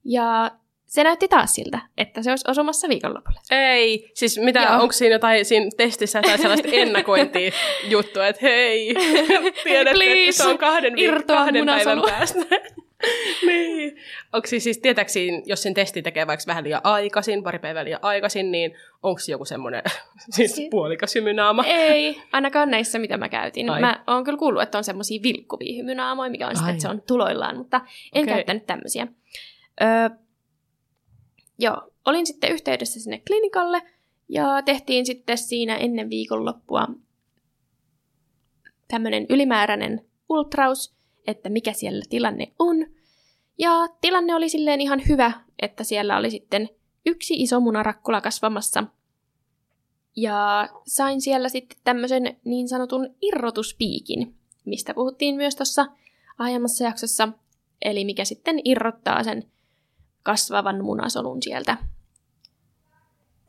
Ja 0.08 0.50
se 0.86 1.04
näytti 1.04 1.28
taas 1.28 1.54
siltä, 1.54 1.78
että 1.96 2.22
se 2.22 2.30
olisi 2.30 2.50
osumassa 2.50 2.88
viikonlopulle. 2.88 3.40
Ei, 3.50 4.10
siis 4.14 4.38
mitä, 4.38 4.60
Joo. 4.60 4.82
onko 4.82 4.92
siinä 4.92 5.14
jotain 5.14 5.44
siinä 5.44 5.70
testissä 5.76 6.22
tai 6.22 6.38
sellaista 6.38 6.68
ennakointia 6.72 7.50
juttua, 7.88 8.26
että 8.26 8.40
hei, 8.48 8.94
tiedätkö, 9.64 9.80
että 9.80 9.92
Please, 9.94 10.32
se 10.32 10.48
on 10.48 10.58
kahden, 10.58 10.98
irtoa 10.98 11.36
kahden 11.36 11.66
päivän 11.66 12.02
päästä. 12.02 12.40
niin. 13.46 13.96
Onko 14.32 14.46
siis, 14.46 14.64
siis 14.64 14.78
tietääkö 14.78 15.10
siinä, 15.10 15.42
jos 15.46 15.62
sen 15.62 15.74
testi 15.74 16.02
tekee 16.02 16.26
vaikka 16.26 16.44
vähän 16.46 16.64
liian 16.64 16.80
aikaisin, 16.84 17.42
pari 17.42 17.58
päivää 17.58 17.84
liian 17.84 18.00
aikaisin, 18.02 18.50
niin 18.52 18.74
onko 19.02 19.20
joku 19.28 19.44
semmoinen 19.44 19.82
siis 20.36 20.56
Si- 20.56 20.68
puolikas 20.70 21.14
hymynaama? 21.14 21.64
Ei, 21.66 22.22
ainakaan 22.32 22.70
näissä, 22.70 22.98
mitä 22.98 23.16
mä 23.16 23.28
käytin. 23.28 23.70
Ai. 23.70 23.80
Mä 23.80 24.04
oon 24.06 24.24
kyllä 24.24 24.38
kuullut, 24.38 24.62
että 24.62 24.78
on 24.78 24.84
semmoisia 24.84 25.22
vilkkuvia 25.22 25.76
hymynaamoja, 25.76 26.30
mikä 26.30 26.48
on 26.48 26.56
sitten, 26.56 26.72
että 26.74 26.82
se 26.82 26.88
on 26.88 27.02
tuloillaan, 27.06 27.56
mutta 27.56 27.80
en 28.14 28.22
Okei. 28.22 28.34
käyttänyt 28.34 28.66
tämmöisiä. 28.66 29.06
Öö, 29.82 30.10
joo, 31.58 31.90
olin 32.04 32.26
sitten 32.26 32.52
yhteydessä 32.52 33.00
sinne 33.00 33.22
klinikalle, 33.26 33.82
Ja 34.28 34.62
tehtiin 34.62 35.06
sitten 35.06 35.38
siinä 35.38 35.76
ennen 35.76 36.10
viikonloppua 36.10 36.88
tämmöinen 38.88 39.26
ylimääräinen 39.28 40.04
ultraus, 40.28 40.94
että 41.26 41.48
mikä 41.48 41.72
siellä 41.72 42.04
tilanne 42.08 42.52
on. 42.58 42.86
Ja 43.58 43.88
tilanne 44.00 44.34
oli 44.34 44.48
silleen 44.48 44.80
ihan 44.80 45.02
hyvä, 45.08 45.32
että 45.62 45.84
siellä 45.84 46.16
oli 46.16 46.30
sitten 46.30 46.68
yksi 47.06 47.34
iso 47.34 47.60
munarakkula 47.60 48.20
kasvamassa. 48.20 48.84
Ja 50.16 50.68
sain 50.86 51.20
siellä 51.20 51.48
sitten 51.48 51.78
tämmöisen 51.84 52.36
niin 52.44 52.68
sanotun 52.68 53.14
irrotuspiikin, 53.22 54.34
mistä 54.64 54.94
puhuttiin 54.94 55.36
myös 55.36 55.56
tuossa 55.56 55.86
aiemmassa 56.38 56.84
jaksossa, 56.84 57.28
eli 57.82 58.04
mikä 58.04 58.24
sitten 58.24 58.60
irrottaa 58.64 59.24
sen 59.24 59.44
kasvavan 60.22 60.84
munasolun 60.84 61.42
sieltä 61.42 61.76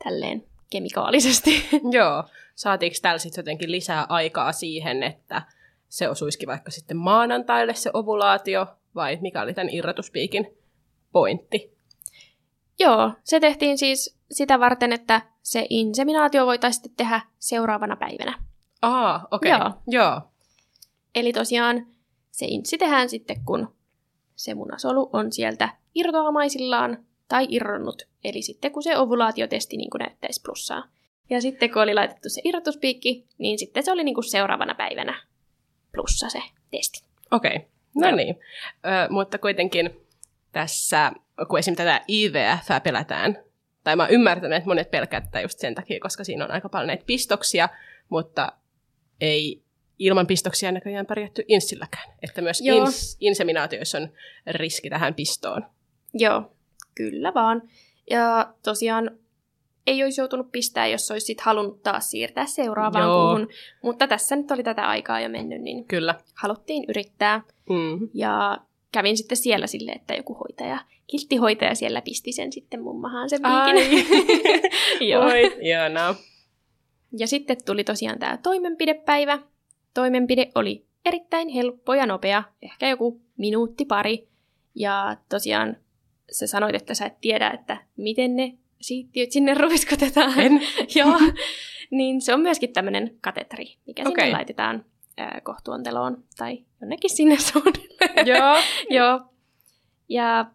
tälleen 0.04 0.44
kemikaalisesti. 0.70 1.68
Joo. 1.98 2.24
Saatiinko 2.54 2.96
täällä 3.02 3.18
sitten 3.18 3.42
jotenkin 3.42 3.72
lisää 3.72 4.06
aikaa 4.08 4.52
siihen, 4.52 5.02
että 5.02 5.42
se 5.88 6.08
osuisikin 6.08 6.48
vaikka 6.48 6.70
sitten 6.70 6.96
maanantaille 6.96 7.74
se 7.74 7.90
ovulaatio, 7.94 8.66
vai 8.94 9.18
mikä 9.20 9.42
oli 9.42 9.54
tämän 9.54 9.74
irrotuspiikin 9.74 10.46
pointti? 11.12 11.76
Joo, 12.78 13.12
se 13.24 13.40
tehtiin 13.40 13.78
siis 13.78 14.18
sitä 14.30 14.60
varten, 14.60 14.92
että 14.92 15.22
se 15.42 15.66
inseminaatio 15.70 16.46
voitaisiin 16.46 16.94
tehdä 16.96 17.20
seuraavana 17.38 17.96
päivänä. 17.96 18.38
Aa, 18.82 19.28
okei. 19.30 19.52
Okay. 19.54 19.60
Joo. 19.60 19.72
Joo. 19.86 20.20
Eli 21.14 21.32
tosiaan 21.32 21.86
se 22.30 22.46
insi 22.48 22.78
tehdään 22.78 23.08
sitten, 23.08 23.44
kun 23.44 23.74
se 24.36 24.54
munasolu 24.54 25.10
on 25.12 25.32
sieltä 25.32 25.68
irtoamaisillaan 25.94 27.04
tai 27.28 27.46
irronnut. 27.50 28.02
Eli 28.24 28.42
sitten 28.42 28.72
kun 28.72 28.82
se 28.82 28.96
ovulaatiotesti 28.96 29.76
niin 29.76 29.90
kuin 29.90 29.98
näyttäisi 29.98 30.40
plussaa. 30.44 30.88
Ja 31.30 31.40
sitten 31.40 31.72
kun 31.72 31.82
oli 31.82 31.94
laitettu 31.94 32.28
se 32.28 32.40
irrotuspiikki, 32.44 33.26
niin 33.38 33.58
sitten 33.58 33.82
se 33.82 33.92
oli 33.92 34.04
niin 34.04 34.14
kuin 34.14 34.30
seuraavana 34.30 34.74
päivänä 34.74 35.22
plussa 35.92 36.28
se 36.28 36.42
testi. 36.70 37.04
Okei, 37.30 37.56
okay. 37.56 37.68
no 37.94 38.08
Joo. 38.08 38.16
niin. 38.16 38.38
Ö, 38.86 39.12
mutta 39.12 39.38
kuitenkin 39.38 39.90
tässä, 40.52 41.12
kun 41.48 41.58
esim. 41.58 41.76
tätä 41.76 42.00
IVF 42.08 42.82
pelätään, 42.82 43.38
tai 43.84 43.96
mä 43.96 44.02
oon 44.02 44.12
ymmärtänyt, 44.12 44.56
että 44.56 44.68
monet 44.68 44.90
pelkää 44.90 45.20
tätä 45.20 45.40
just 45.40 45.58
sen 45.58 45.74
takia, 45.74 46.00
koska 46.00 46.24
siinä 46.24 46.44
on 46.44 46.50
aika 46.50 46.68
paljon 46.68 46.86
näitä 46.86 47.04
pistoksia, 47.06 47.68
mutta 48.08 48.52
ei 49.20 49.62
ilman 49.98 50.26
pistoksia 50.26 50.72
näköjään 50.72 51.06
pärjätty 51.06 51.44
inssilläkään. 51.48 52.12
Että 52.22 52.42
myös 52.42 52.60
ins, 52.60 53.16
inseminaatioissa 53.20 53.98
on 53.98 54.08
riski 54.46 54.90
tähän 54.90 55.14
pistoon. 55.14 55.66
Joo, 56.14 56.52
kyllä 56.94 57.34
vaan. 57.34 57.62
Ja 58.10 58.54
tosiaan 58.64 59.10
ei 59.86 60.04
olisi 60.04 60.20
joutunut 60.20 60.52
pistää, 60.52 60.86
jos 60.86 61.10
olisi 61.10 61.26
sit 61.26 61.40
halunnut 61.40 61.82
taas 61.82 62.10
siirtää 62.10 62.46
seuraavaan 62.46 63.04
Joo. 63.04 63.26
kuuhun. 63.26 63.48
Mutta 63.82 64.06
tässä 64.06 64.36
nyt 64.36 64.50
oli 64.50 64.62
tätä 64.62 64.88
aikaa 64.88 65.20
jo 65.20 65.28
mennyt, 65.28 65.60
niin 65.60 65.84
Kyllä. 65.84 66.14
haluttiin 66.34 66.84
yrittää. 66.88 67.42
Mm. 67.68 68.08
Ja 68.14 68.58
kävin 68.92 69.16
sitten 69.16 69.36
siellä 69.36 69.66
sille, 69.66 69.92
että 69.92 70.14
joku 70.14 70.34
hoitaja, 70.34 70.78
kilttihoitaja 71.06 71.74
siellä 71.74 72.02
pisti 72.02 72.32
sen 72.32 72.52
sitten 72.52 72.82
mun 72.82 73.00
mahaan 73.00 73.30
sen 73.30 73.40
piikin. 73.42 74.06
Joo. 75.10 75.24
Oi, 75.24 75.56
ihanaa. 75.60 76.14
Ja 77.18 77.26
sitten 77.26 77.56
tuli 77.66 77.84
tosiaan 77.84 78.18
tämä 78.18 78.36
toimenpidepäivä. 78.36 79.38
Toimenpide 79.94 80.50
oli 80.54 80.84
erittäin 81.04 81.48
helppo 81.48 81.94
ja 81.94 82.06
nopea, 82.06 82.42
ehkä 82.62 82.88
joku 82.88 83.20
minuutti 83.36 83.84
pari. 83.84 84.28
Ja 84.74 85.16
tosiaan 85.28 85.76
sä 86.32 86.46
sanoit, 86.46 86.74
että 86.74 86.94
sä 86.94 87.06
et 87.06 87.20
tiedä, 87.20 87.50
että 87.50 87.76
miten 87.96 88.36
ne 88.36 88.58
siittiöt 88.80 89.32
sinne 89.32 89.54
ruiskutetaan. 89.64 90.40
En. 90.40 90.60
Joo. 90.98 91.18
niin 91.90 92.20
se 92.20 92.34
on 92.34 92.40
myöskin 92.40 92.72
tämmöinen 92.72 93.18
katetri, 93.20 93.76
mikä 93.86 94.02
Okei. 94.06 94.24
sinne 94.24 94.36
laitetaan 94.36 94.84
ää, 95.16 95.40
kohtuonteloon 95.44 96.24
tai 96.36 96.64
jonnekin 96.80 97.16
sinne 97.16 97.38
suunnilleen. 97.52 98.26
Joo. 98.26 98.56
joo. 98.90 99.20
Ja 100.08 100.46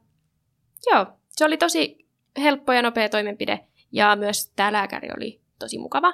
joo, 0.91 1.05
se 1.29 1.45
oli 1.45 1.57
tosi 1.57 2.07
helppo 2.37 2.73
ja 2.73 2.81
nopea 2.81 3.09
toimenpide. 3.09 3.59
Ja 3.91 4.15
myös 4.15 4.51
tämä 4.55 4.73
lääkäri 4.73 5.09
oli 5.17 5.41
tosi 5.59 5.77
mukava. 5.77 6.13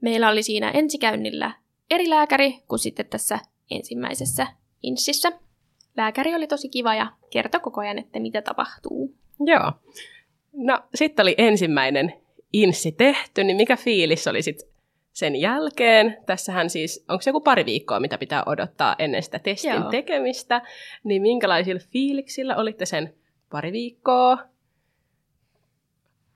Meillä 0.00 0.28
oli 0.28 0.42
siinä 0.42 0.70
ensikäynnillä 0.70 1.52
eri 1.90 2.10
lääkäri 2.10 2.58
kuin 2.68 2.78
sitten 2.78 3.06
tässä 3.06 3.38
ensimmäisessä 3.70 4.46
inssissä. 4.82 5.32
Lääkäri 5.96 6.34
oli 6.34 6.46
tosi 6.46 6.68
kiva 6.68 6.94
ja 6.94 7.12
kertoi 7.30 7.60
koko 7.60 7.80
ajan, 7.80 7.98
että 7.98 8.20
mitä 8.20 8.42
tapahtuu. 8.42 9.14
Joo. 9.40 9.72
No, 10.52 10.80
sitten 10.94 11.24
oli 11.24 11.34
ensimmäinen 11.38 12.12
inssi 12.52 12.92
tehty, 12.92 13.44
niin 13.44 13.56
mikä 13.56 13.76
fiilis 13.76 14.26
oli 14.26 14.42
sitten 14.42 14.68
sen 15.12 15.36
jälkeen? 15.36 16.16
Tässähän 16.26 16.70
siis, 16.70 17.04
onko 17.08 17.22
se 17.22 17.30
joku 17.30 17.40
pari 17.40 17.66
viikkoa, 17.66 18.00
mitä 18.00 18.18
pitää 18.18 18.42
odottaa 18.46 18.96
ennen 18.98 19.22
sitä 19.22 19.38
testin 19.38 19.70
Joo. 19.70 19.90
tekemistä, 19.90 20.62
niin 21.04 21.22
minkälaisilla 21.22 21.80
fiiliksillä 21.92 22.56
olitte 22.56 22.86
sen 22.86 23.14
pari 23.50 23.72
viikkoa? 23.72 24.38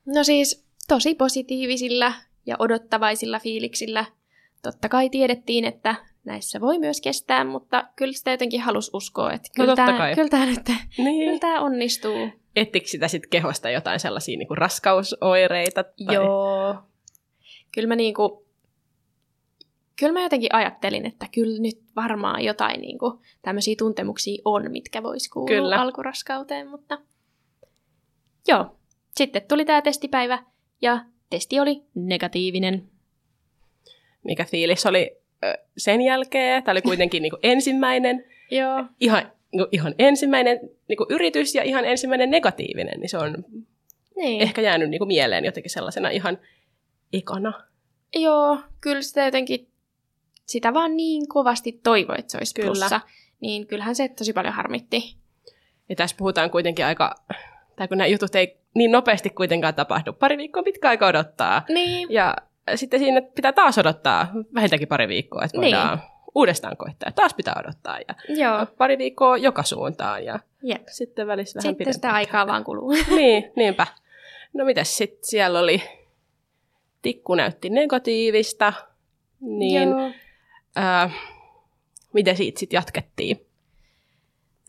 No 0.06 0.24
siis 0.24 0.66
tosi 0.88 1.14
positiivisilla 1.14 2.12
ja 2.46 2.56
odottavaisilla 2.58 3.38
fiiliksillä. 3.38 4.04
Totta 4.62 4.88
kai 4.88 5.10
tiedettiin, 5.10 5.64
että 5.64 5.94
näissä 6.24 6.60
voi 6.60 6.78
myös 6.78 7.00
kestää, 7.00 7.44
mutta 7.44 7.84
kyllä 7.96 8.12
sitä 8.12 8.30
jotenkin 8.30 8.60
halusi 8.60 8.90
uskoa, 8.94 9.32
että 9.32 9.48
No 9.48 9.62
kyllä, 9.62 9.76
totta 9.76 9.86
tämä, 9.86 9.98
kai. 9.98 10.14
kyllä, 10.14 10.28
tämä 10.28 10.46
nyt, 10.46 10.58
kyllä 10.96 11.10
Niin. 11.10 11.40
tämä 11.40 11.60
onnistuu. 11.60 12.28
Ettikö 12.56 12.86
sitä 12.88 13.08
sitten 13.08 13.30
kehosta 13.30 13.70
jotain 13.70 14.00
sellaisia 14.00 14.38
niin 14.38 14.48
kuin 14.48 14.58
raskausoireita? 14.58 15.84
Tai... 15.84 16.14
Joo. 16.14 16.74
Kyllä 17.74 17.88
mä 17.88 17.96
niinku, 17.96 18.46
kyllä 19.96 20.12
mä 20.12 20.22
jotenkin 20.22 20.54
ajattelin, 20.54 21.06
että 21.06 21.26
kyllä 21.34 21.60
nyt 21.60 21.78
varmaan 21.96 22.44
jotain 22.44 22.80
niinku 22.80 23.20
tämmöisiä 23.42 23.74
tuntemuksia 23.78 24.42
on, 24.44 24.70
mitkä 24.70 25.02
vois 25.02 25.28
kuulua 25.28 25.48
Kyllä. 25.48 25.60
kyllä. 25.62 25.82
alkuraskauteen, 25.82 26.68
mutta 26.70 26.98
joo. 28.48 28.74
Sitten 29.16 29.42
tuli 29.48 29.64
tämä 29.64 29.82
testipäivä 29.82 30.44
ja 30.82 31.04
testi 31.30 31.60
oli 31.60 31.82
negatiivinen. 31.94 32.90
Mikä 34.24 34.44
fiilis 34.44 34.86
oli 34.86 35.16
sen 35.78 36.00
jälkeen? 36.00 36.62
Tämä 36.62 36.72
oli 36.72 36.82
kuitenkin 36.82 37.22
niin 37.22 37.30
kuin 37.30 37.40
ensimmäinen, 37.42 38.24
Joo. 38.50 38.84
ihan, 39.00 39.22
niin 39.52 39.58
kuin 39.58 39.68
ihan 39.72 39.94
ensimmäinen 39.98 40.60
niin 40.88 40.96
kuin 40.96 41.06
yritys 41.10 41.54
ja 41.54 41.62
ihan 41.62 41.84
ensimmäinen 41.84 42.30
negatiivinen, 42.30 43.00
niin 43.00 43.08
se 43.08 43.18
on 43.18 43.44
Niin. 44.16 44.42
ehkä 44.42 44.60
jäänyt 44.60 44.90
niin 44.90 44.98
kuin 44.98 45.08
mieleen 45.08 45.44
jotenkin 45.44 45.70
sellaisena 45.70 46.08
ihan 46.08 46.38
ekana. 47.12 47.52
Joo, 48.14 48.58
kyllä 48.80 49.02
sitä 49.02 49.24
jotenkin, 49.24 49.68
sitä 50.46 50.74
vaan 50.74 50.96
niin 50.96 51.28
kovasti 51.28 51.80
toivoi, 51.82 52.16
että 52.18 52.32
se 52.32 52.38
olisi 52.38 52.54
Kyllä. 52.54 52.66
plussa. 52.66 53.00
Niin 53.40 53.66
kyllähän 53.66 53.94
se 53.94 54.08
tosi 54.08 54.32
paljon 54.32 54.54
harmitti. 54.54 55.16
Ja 55.88 55.96
tässä 55.96 56.16
puhutaan 56.18 56.50
kuitenkin 56.50 56.84
aika, 56.86 57.14
tai 57.76 57.88
kun 57.88 57.98
nämä 57.98 58.08
jutut 58.08 58.34
ei 58.34 58.56
niin 58.74 58.92
nopeasti 58.92 59.30
kuitenkaan 59.30 59.74
tapahdu. 59.74 60.12
Pari 60.12 60.36
viikkoa 60.38 60.62
pitkä 60.62 60.88
aika 60.88 61.06
odottaa. 61.06 61.64
Niin. 61.68 62.08
Ja 62.12 62.36
sitten 62.76 63.00
siinä 63.00 63.22
pitää 63.22 63.52
taas 63.52 63.78
odottaa 63.78 64.28
vähintäänkin 64.54 64.88
pari 64.88 65.08
viikkoa, 65.08 65.44
että 65.44 65.58
Niin. 65.60 65.76
voidaan 65.76 66.02
uudestaan 66.34 66.76
koittaa. 66.76 67.12
Taas 67.12 67.34
pitää 67.34 67.54
odottaa. 67.60 67.98
Ja 68.08 68.14
Joo. 68.36 68.66
pari 68.78 68.98
viikkoa 68.98 69.36
joka 69.36 69.62
suuntaan 69.62 70.24
ja 70.24 70.38
Jep. 70.62 70.82
sitten 70.88 71.26
välissä 71.26 71.60
vähän 71.62 71.74
Sitten 71.76 71.94
sitä 71.94 72.10
aikaa 72.12 72.46
vaan 72.46 72.64
kuluu. 72.64 72.92
Niin, 73.16 73.52
niinpä. 73.56 73.86
No 74.52 74.64
mitäs 74.64 74.96
sitten 74.96 75.18
siellä 75.22 75.58
oli, 75.60 75.82
tikku 77.02 77.34
näytti 77.34 77.70
negatiivista, 77.70 78.72
niin 79.40 79.88
Joo. 79.88 80.10
ää, 80.76 81.10
miten 82.12 82.36
siitä 82.36 82.60
sitten 82.60 82.76
jatkettiin? 82.78 83.46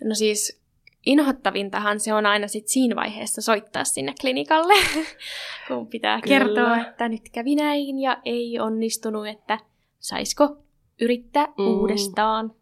No 0.04 0.16
siis 0.16 0.59
inhottavintahan 1.06 2.00
se 2.00 2.14
on 2.14 2.26
aina 2.26 2.48
sit 2.48 2.68
siinä 2.68 2.96
vaiheessa 2.96 3.42
soittaa 3.42 3.84
sinne 3.84 4.14
klinikalle, 4.22 4.74
kun 5.68 5.88
pitää 5.88 6.22
Kyllä. 6.22 6.38
kertoa, 6.40 6.78
että 6.78 7.10
nyt 7.10 7.30
kävi 7.32 7.56
näin 7.56 8.00
ja 8.00 8.18
ei 8.26 8.60
onnistunut, 8.60 9.28
että 9.28 9.60
saisiko 10.00 10.58
yrittää 11.02 11.46
Mm. 11.46 11.68
uudestaan. 11.68 12.54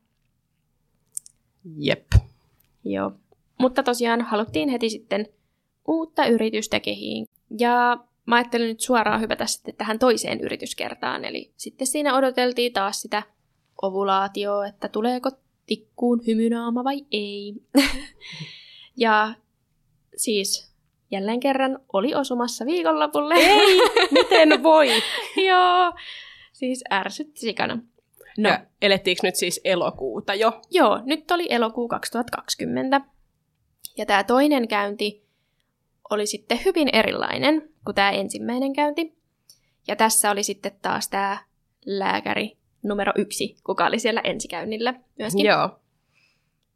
Jep. 1.77 2.05
Joo. 2.83 3.11
Mutta 3.57 3.83
tosiaan 3.83 4.21
haluttiin 4.21 4.69
heti 4.69 4.89
sitten 4.89 5.25
uutta 5.87 6.25
yritystä 6.25 6.79
kehiin. 6.79 7.25
Ja 7.59 7.97
mä 8.25 8.35
ajattelin 8.35 8.67
nyt 8.67 8.79
suoraan 8.81 9.21
hypätä 9.21 9.45
sitten 9.45 9.75
tähän 9.75 9.99
toiseen 9.99 10.41
yrityskertaan. 10.41 11.25
Eli 11.25 11.51
sitten 11.57 11.87
siinä 11.87 12.15
odoteltiin 12.17 12.73
taas 12.73 13.01
sitä 13.01 13.23
ovulaatioa, 13.81 14.67
että 14.67 14.87
tuleeko 14.87 15.31
tikkuun 15.67 16.21
hymynaama 16.27 16.83
vai 16.83 17.05
ei. 17.11 17.53
ja 18.97 19.33
siis 20.15 20.73
jälleen 21.11 21.39
kerran 21.39 21.79
oli 21.93 22.15
osumassa 22.15 22.65
viikonlopulle. 22.65 23.35
Ei, 23.35 23.79
miten 24.11 24.63
voi? 24.63 24.87
Joo, 25.47 25.93
siis 26.53 26.83
ärsytti 26.91 27.39
sikana. 27.39 27.79
No. 28.37 28.49
Ja 28.49 28.59
elettiinkö 28.81 29.27
nyt 29.27 29.35
siis 29.35 29.61
elokuuta 29.63 30.33
jo? 30.33 30.61
Joo, 30.71 31.01
nyt 31.05 31.31
oli 31.31 31.47
elokuu 31.49 31.87
2020. 31.87 33.01
Ja 33.97 34.05
tämä 34.05 34.23
toinen 34.23 34.67
käynti 34.67 35.27
oli 36.09 36.25
sitten 36.25 36.59
hyvin 36.65 36.89
erilainen 36.93 37.69
kuin 37.85 37.95
tämä 37.95 38.11
ensimmäinen 38.11 38.73
käynti. 38.73 39.17
Ja 39.87 39.95
tässä 39.95 40.31
oli 40.31 40.43
sitten 40.43 40.71
taas 40.81 41.09
tämä 41.09 41.37
lääkäri 41.85 42.56
numero 42.87 43.13
yksi, 43.15 43.55
kuka 43.63 43.85
oli 43.85 43.99
siellä 43.99 44.21
ensikäynnillä 44.23 44.93
myöskin. 45.19 45.45
Joo. 45.45 45.69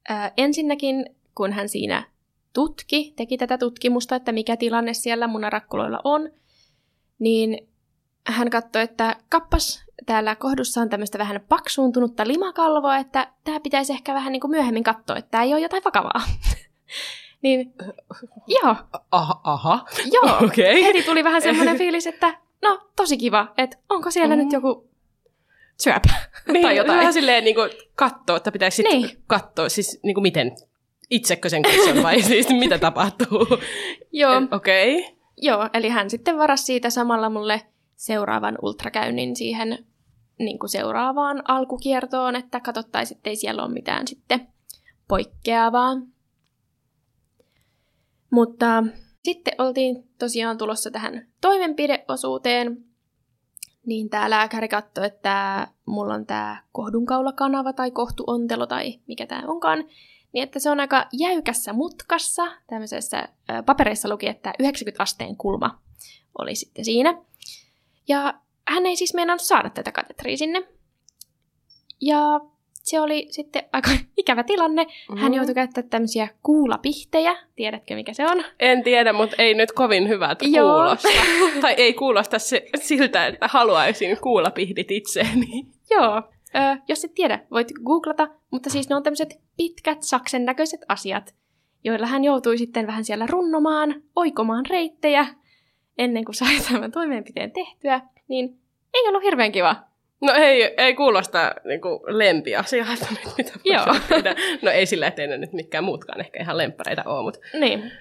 Ö, 0.10 0.14
ensinnäkin, 0.38 1.06
kun 1.36 1.52
hän 1.54 1.70
siinä 1.70 2.04
tutki, 2.54 3.14
teki 3.16 3.38
tätä 3.38 3.58
tutkimusta, 3.58 4.16
että 4.16 4.32
mikä 4.32 4.58
tilanne 4.58 4.94
siellä 4.94 5.28
munarakkuloilla 5.28 6.00
on, 6.04 6.30
niin 7.20 7.68
hän 8.28 8.50
katsoi, 8.50 8.82
että 8.82 9.16
kappas, 9.30 9.84
täällä 10.06 10.36
kohdussa 10.36 10.82
on 10.82 10.90
tämmöistä 10.90 11.18
vähän 11.18 11.42
paksuuntunutta 11.50 12.28
limakalvoa, 12.28 12.98
että 12.98 13.32
tämä 13.44 13.60
pitäisi 13.60 13.94
ehkä 13.94 14.14
vähän 14.14 14.32
niin 14.32 14.42
kuin 14.42 14.52
myöhemmin 14.52 14.84
katsoa, 14.84 15.16
että 15.18 15.32
tämä 15.32 15.44
ei 15.44 15.54
ole 15.54 15.62
jotain 15.62 15.84
vakavaa. 15.86 16.22
niin, 17.44 17.74
joo, 18.48 18.76
Aha. 19.12 19.42
aha. 19.44 19.86
joo. 20.14 20.38
Okei. 20.48 20.84
Heti 20.84 21.04
tuli 21.04 21.24
vähän 21.24 21.42
semmoinen 21.42 21.78
fiilis, 21.78 22.08
että 22.08 22.38
no, 22.62 22.80
tosi 22.96 23.18
kiva, 23.18 23.54
että 23.58 23.78
onko 23.90 24.12
siellä 24.12 24.36
Mm. 24.36 24.42
nyt 24.42 24.52
joku 24.54 24.90
syöpä 25.84 26.10
Niin, 26.54 26.62
tai 26.62 26.78
jotain. 26.78 27.00
Vähän 27.00 27.14
silleen 27.14 27.44
niin 27.44 27.56
katsoa, 27.96 28.38
että 28.38 28.52
pitäisi 28.52 28.76
sitten 28.76 29.02
Niin. 29.02 29.24
katsoa, 29.28 29.70
siis 29.70 30.00
niin 30.04 30.14
kuin 30.14 30.22
miten, 30.22 30.52
itsekö 31.10 31.50
sen 31.50 31.62
katson 31.62 32.04
vai 32.04 32.22
siis 32.32 32.50
mitä 32.50 32.78
tapahtuu. 32.78 33.48
Joo, 34.12 34.38
Et 34.44 34.54
Okei. 34.54 35.18
joo, 35.38 35.70
eli 35.74 35.90
hän 35.90 36.10
sitten 36.10 36.38
varasi 36.38 36.64
siitä 36.64 36.90
samalla 36.90 37.30
mulle 37.30 37.62
seuraavan 37.96 38.58
ultrakäynnin 38.62 39.36
siihen 39.36 39.86
niin 40.40 40.60
kuin 40.60 40.70
seuraavaan 40.70 41.44
alkukiertoon, 41.48 42.36
että 42.36 42.60
katsottaisiin, 42.60 43.18
ettei 43.18 43.36
siellä 43.36 43.64
ole 43.64 43.74
mitään 43.74 44.08
sitten 44.08 44.48
poikkeavaa. 45.08 45.94
Mutta 48.32 48.84
sitten 49.24 49.54
oltiin 49.58 50.04
tosiaan 50.20 50.58
tulossa 50.58 50.92
tähän 50.92 51.28
toimenpideosuuteen, 51.42 52.78
niin 53.92 54.10
tämä 54.10 54.30
lääkäri 54.30 54.68
katsoi, 54.68 55.06
että 55.06 55.68
mulla 55.86 56.14
on 56.14 56.26
tämä 56.26 56.64
kohdunkaulakanava 56.72 57.74
tai 57.74 57.92
kohtuontelo 57.92 58.68
tai 58.68 59.00
mikä 59.08 59.26
tämä 59.26 59.44
onkaan, 59.48 59.84
niin 60.34 60.44
että 60.44 60.60
se 60.60 60.70
on 60.70 60.80
aika 60.80 61.08
jäykässä 61.14 61.74
mutkassa. 61.74 62.44
Tämmöisessä 62.68 63.28
papereissa 63.66 64.10
luki, 64.10 64.28
että 64.28 64.54
90 64.60 65.04
asteen 65.04 65.38
kulma 65.38 65.82
oli 66.38 66.56
sitten 66.56 66.86
siinä. 66.86 67.22
Ja 68.08 68.34
hän 68.68 68.86
ei 68.86 68.96
siis 68.96 69.14
meinannut 69.14 69.42
saada 69.42 69.70
tätä 69.70 69.92
katetria 69.92 70.38
sinne. 70.38 70.68
Ja 72.02 72.40
se 72.84 73.02
oli 73.02 73.28
sitten 73.30 73.64
aika 73.74 73.90
ikävä 74.18 74.44
tilanne. 74.44 74.86
Hän 75.18 75.32
Mm. 75.32 75.36
joutui 75.36 75.56
käyttämään 75.56 75.90
tämmöisiä 75.90 76.28
kuulapihtejä. 76.44 77.36
Tiedätkö, 77.56 77.96
mikä 77.96 78.14
se 78.14 78.26
on? 78.28 78.44
En 78.60 78.84
tiedä, 78.84 79.14
mutta 79.14 79.36
ei 79.40 79.54
nyt 79.54 79.72
kovin 79.72 80.08
hyvältä 80.10 80.46
Joo. 80.48 80.76
kuulosta. 80.76 81.08
tai 81.62 81.74
ei 81.78 81.94
kuulosta 81.94 82.40
se, 82.40 82.66
siltä, 82.82 83.28
että 83.28 83.48
haluaisin 83.52 84.18
kuulapihdit 84.22 84.92
itseeni. 84.92 85.66
Joo. 85.90 86.18
Ö, 86.56 86.78
jos 86.88 87.06
et 87.06 87.14
tiedä, 87.14 87.40
voit 87.52 87.68
googlata, 87.86 88.28
mutta 88.52 88.70
siis 88.70 88.90
ne 88.90 88.96
on 88.96 89.04
tämmöiset 89.04 89.40
pitkät 89.58 90.04
saksen 90.04 90.46
näköiset 90.46 90.82
asiat, 90.88 91.36
joilla 91.84 92.08
hän 92.08 92.24
joutui 92.24 92.58
sitten 92.58 92.88
vähän 92.88 93.04
siellä 93.06 93.26
runnomaan, 93.30 94.02
oikomaan 94.16 94.66
reittejä 94.66 95.26
ennen 95.98 96.26
kuin 96.26 96.36
sai 96.36 96.60
tämän 96.72 96.92
toimenpiteen 96.92 97.52
tehtyä, 97.52 98.02
niin 98.28 98.60
ei 98.94 99.08
ollut 99.08 99.24
hirveän 99.24 99.52
kiva. 99.52 99.76
No 100.22 100.34
ei, 100.34 100.74
ei 100.78 100.96
kuulosta 100.96 101.56
niin 101.66 101.82
kuin 101.82 102.00
lempiasialta 102.08 103.08
nyt, 103.10 103.38
mitä 103.38 103.52
Joo. 103.64 103.86
No 104.62 104.72
ei 104.72 104.86
sillä, 104.86 105.08
ettei 105.08 105.28
ne 105.28 105.38
nyt 105.38 105.54
mitkään 105.54 105.84
muutkaan 105.84 106.20
ehkä 106.20 106.42
ihan 106.42 106.58
lemppareita 106.58 107.04
ole, 107.06 107.24
mutta 107.24 107.40
Niin. 107.60 107.92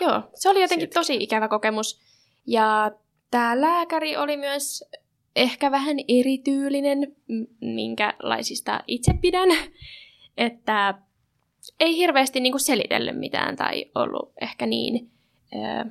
Joo, 0.00 0.22
se 0.34 0.48
oli 0.48 0.60
jotenkin 0.62 0.86
Silti. 0.86 0.94
tosi 0.94 1.16
ikävä 1.20 1.48
kokemus. 1.48 2.00
Ja 2.46 2.90
tämä 3.30 3.60
lääkäri 3.60 4.16
oli 4.16 4.36
myös 4.36 4.84
ehkä 5.36 5.70
vähän 5.70 5.96
erityylinen, 6.08 7.16
minkälaisista 7.60 8.80
itse 8.86 9.12
pidän. 9.20 9.48
Että 10.36 10.94
ei 11.80 11.96
hirveästi 11.96 12.40
niinku 12.40 12.58
selitellyt 12.58 13.18
mitään 13.18 13.56
tai 13.56 13.84
ollut 13.94 14.32
ehkä 14.40 14.66
niin, 14.66 15.10
ö, 15.54 15.90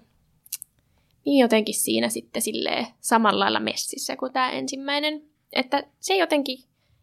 niin 1.25 1.41
jotenkin 1.41 1.75
siinä 1.75 2.09
sitten 2.09 2.41
silleen 2.41 2.87
samalla 2.99 3.39
lailla 3.39 3.59
messissä 3.59 4.15
kuin 4.15 4.33
tämä 4.33 4.51
ensimmäinen. 4.51 5.28
Että 5.53 5.83
se 5.99 6.15
jotenkin 6.15 6.57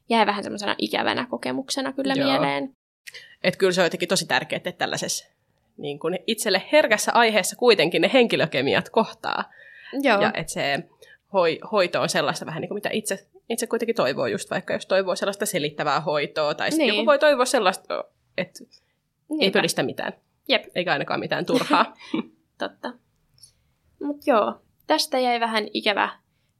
jäi 0.09 0.27
vähän 0.27 0.43
semmoisena 0.43 0.75
ikävänä 0.79 1.27
kokemuksena 1.31 1.93
kyllä 1.93 2.15
Joo. 2.15 2.29
mieleen. 2.31 2.73
että 3.45 3.59
kyllä 3.59 3.73
se 3.73 3.81
on 3.81 3.87
jotenkin 3.87 4.09
tosi 4.09 4.27
tärkeää, 4.27 4.57
että 4.57 4.73
tällaisessa 4.73 5.27
niin 5.77 5.99
kuin 5.99 6.19
itselle 6.27 6.63
herkässä 6.73 7.13
aiheessa 7.13 7.57
kuitenkin 7.57 8.03
ne 8.03 8.11
henkilökemiat 8.13 8.89
kohtaa. 8.91 9.45
Joo. 10.03 10.21
Ja 10.23 10.31
että 10.35 10.53
se 10.53 10.79
hoi, 11.33 11.59
hoito 11.73 12.01
on 12.01 12.09
sellaista 12.09 12.47
vähän 12.47 12.61
niin 12.61 12.69
kuin 12.69 12.77
mitä 12.77 12.91
itse, 12.93 13.27
itse 13.49 13.67
kuitenkin 13.67 13.97
toivoo, 13.97 14.27
just 14.27 14.51
vaikka 14.51 14.73
jos 14.75 14.87
toivoo 14.87 15.17
sellaista 15.17 15.47
selittävää 15.47 16.01
hoitoa, 16.01 16.55
tai 16.55 16.71
sitten 16.71 16.87
Niin. 16.87 16.97
joku 16.97 17.07
voi 17.07 17.19
toivoa 17.19 17.45
sellaista, 17.45 18.05
että 18.39 18.65
ei 18.65 19.37
Niinpä. 19.39 19.59
todista 19.59 19.83
mitään, 19.83 20.13
Jep. 20.49 20.65
eikä 20.75 20.93
ainakaan 20.93 21.21
mitään 21.21 21.47
turhaa. 21.47 21.95
Totta. 22.59 22.93
Mutta 24.03 24.31
joo, 24.31 24.61
tästä 24.87 25.19
jäi 25.19 25.41
vähän 25.41 25.69
ikävä 25.75 26.09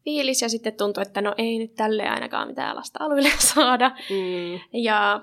fiilis 0.07 0.43
ja 0.43 0.49
sitten 0.49 0.73
tuntui, 0.77 1.03
että 1.03 1.21
no 1.21 1.35
ei 1.39 1.59
nyt 1.59 1.75
tälle 1.75 2.09
ainakaan 2.09 2.49
mitään 2.49 2.77
lasta 2.77 2.99
alueelle 3.05 3.31
saada. 3.55 3.89
mm. 4.11 4.61
Ja 4.73 5.21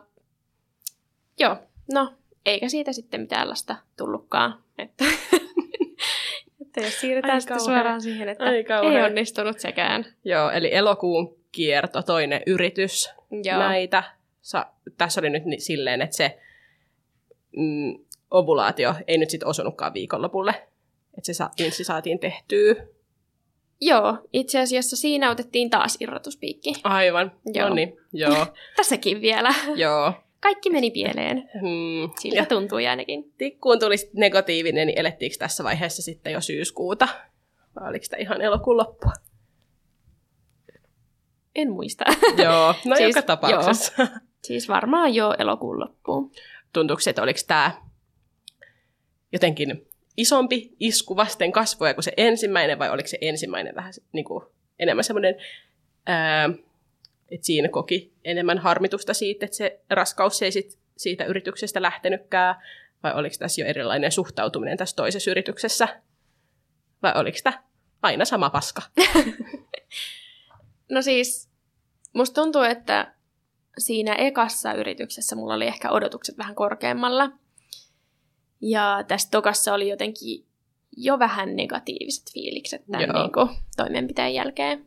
joo, 1.40 1.58
no 1.94 2.14
eikä 2.46 2.70
siitä 2.70 2.94
sitten 2.94 3.22
mitään 3.22 3.50
lasta 3.50 3.76
tullutkaan. 3.98 4.64
Että, 4.78 5.06
että 6.62 6.82
jos 6.82 7.02
siirrytään 7.02 7.34
Ai 7.34 7.42
sitten 7.42 7.60
suoraan 7.60 8.02
siihen, 8.02 8.30
että 8.30 8.44
Ai 8.44 8.56
ei 8.96 9.04
onnistunut 9.04 9.60
sekään. 9.60 10.06
Joo, 10.26 10.50
eli 10.52 10.74
elokuun 10.76 11.38
kierto, 11.52 12.02
toinen 12.02 12.42
yritys 12.48 13.10
Joo, 13.44 13.60
näitä. 13.60 14.04
Sa- 14.42 14.66
tässä 14.98 15.22
oli 15.22 15.30
nyt 15.30 15.46
ni- 15.46 15.60
silleen, 15.60 16.02
että 16.02 16.16
se 16.16 16.40
mm, 17.58 17.98
ovulaatio 18.32 18.96
ei 19.08 19.18
nyt 19.18 19.30
sitten 19.30 19.48
osunutkaan 19.50 19.94
viikonlopulle. 19.94 20.52
Että 21.18 21.26
se 21.26 21.34
sa- 21.34 21.50
saatiin 21.84 22.20
tehtyä. 22.20 22.76
Joo, 23.86 24.18
itse 24.34 24.60
asiassa 24.60 24.96
siinä 24.96 25.32
otettiin 25.32 25.70
taas 25.70 25.98
irrotuspiikki. 26.00 26.74
Aivan, 26.84 27.32
Joo. 27.54 27.70
no 27.70 27.76
niin, 27.76 27.98
joo, 28.14 28.46
Tässäkin 28.78 29.22
vielä. 29.22 29.54
joo. 29.76 30.14
Kaikki 30.40 30.70
meni 30.70 30.92
pieleen. 30.92 31.38
Hmm. 31.54 32.12
Siltä 32.20 32.38
Ja 32.38 32.46
tuntui 32.46 32.88
ainakin. 32.88 33.34
tikkuun 33.38 33.80
tuli 33.80 33.96
negatiivinen, 34.14 34.88
niin 34.88 35.00
elettiinkö 35.00 35.38
tässä 35.40 35.64
vaiheessa 35.64 36.02
sitten 36.02 36.34
jo 36.34 36.42
syyskuuta? 36.42 37.08
Vai 37.80 37.90
oliko 37.90 38.04
sitä 38.04 38.18
ihan 38.18 38.42
elokuun 38.42 38.78
loppua? 38.78 39.12
En 41.56 41.72
muista. 41.72 42.04
joo, 42.44 42.68
no 42.86 42.96
Siis, 42.96 43.16
joka 43.16 43.22
tapauksessa. 43.22 44.08
siis 44.44 44.70
varmaan 44.70 45.16
jo 45.16 45.36
elokuun 45.40 45.80
loppuun. 45.80 46.32
Tuntuuko 46.74 47.00
se, 47.02 47.10
että 47.10 47.22
oliko 47.24 47.40
tämä 47.48 47.72
jotenkin 49.34 49.88
isompi 50.18 50.76
isku 50.80 51.16
vasten 51.16 51.52
kasvoja 51.52 51.94
kuin 51.94 52.04
se 52.04 52.14
ensimmäinen, 52.18 52.80
vai 52.80 52.90
oliko 52.90 53.08
se 53.08 53.18
ensimmäinen 53.22 53.76
vähän 53.76 53.94
niin 54.12 54.26
kuin, 54.26 54.46
enemmän 54.80 55.04
semmoinen, 55.04 55.36
että 57.32 57.46
siinä 57.46 57.70
koki 57.70 58.14
enemmän 58.24 58.58
harmitusta 58.58 59.14
siitä, 59.14 59.46
että 59.46 59.58
se 59.58 59.80
raskaus 59.90 60.42
ei 60.42 60.52
sit 60.52 60.80
siitä 60.98 61.26
yrityksestä 61.26 61.82
lähtenytkään, 61.82 62.56
vai 63.04 63.14
oliko 63.14 63.36
tässä 63.40 63.62
jo 63.62 63.68
erilainen 63.68 64.12
suhtautuminen 64.12 64.78
tässä 64.78 64.96
toisessa 64.96 65.32
yrityksessä, 65.32 65.88
vai 67.04 67.14
oliko 67.16 67.38
tämä 67.44 67.64
aina 68.02 68.26
sama 68.26 68.50
paska? 68.50 68.82
No 70.90 71.02
siis, 71.02 71.50
musta 72.14 72.42
tuntuu, 72.42 72.62
että 72.62 73.14
siinä 73.78 74.16
ekassa 74.16 74.74
yrityksessä 74.74 75.36
mulla 75.36 75.54
oli 75.54 75.68
ehkä 75.68 75.92
odotukset 75.92 76.38
vähän 76.38 76.56
korkeammalla. 76.56 77.32
Ja 78.64 79.04
tässä 79.08 79.28
tokassa 79.32 79.74
oli 79.74 79.90
jotenkin 79.90 80.46
jo 80.98 81.20
vähän 81.20 81.56
negatiiviset 81.56 82.24
fiilikset 82.34 82.82
tämän 82.92 83.08
Joo. 83.08 83.22
niin 83.22 83.32
kuin, 83.32 83.50
toimenpiteen 83.78 84.34
jälkeen. 84.34 84.86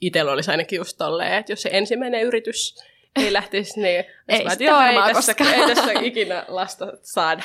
Itsellä 0.00 0.32
olisi 0.32 0.50
ainakin 0.50 0.76
just 0.76 0.98
tolleen, 0.98 1.32
että 1.32 1.52
jos 1.52 1.62
se 1.62 1.70
ensimmäinen 1.72 2.22
yritys 2.22 2.76
ei 3.16 3.32
lähtisi, 3.38 3.80
niin 3.80 4.04
Ei 4.28 4.44
varmaan 4.70 5.08
ei 5.08 5.14
tässä, 5.14 5.34
ei 5.54 5.74
tässä 5.74 5.92
ikinä 6.00 6.44
lasta 6.48 6.86
saada. 7.02 7.42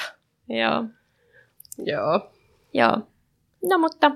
Joo. 0.50 0.86
Joo. 1.78 2.32
Joo. 2.74 2.98
No 3.70 3.78
mutta 3.78 4.12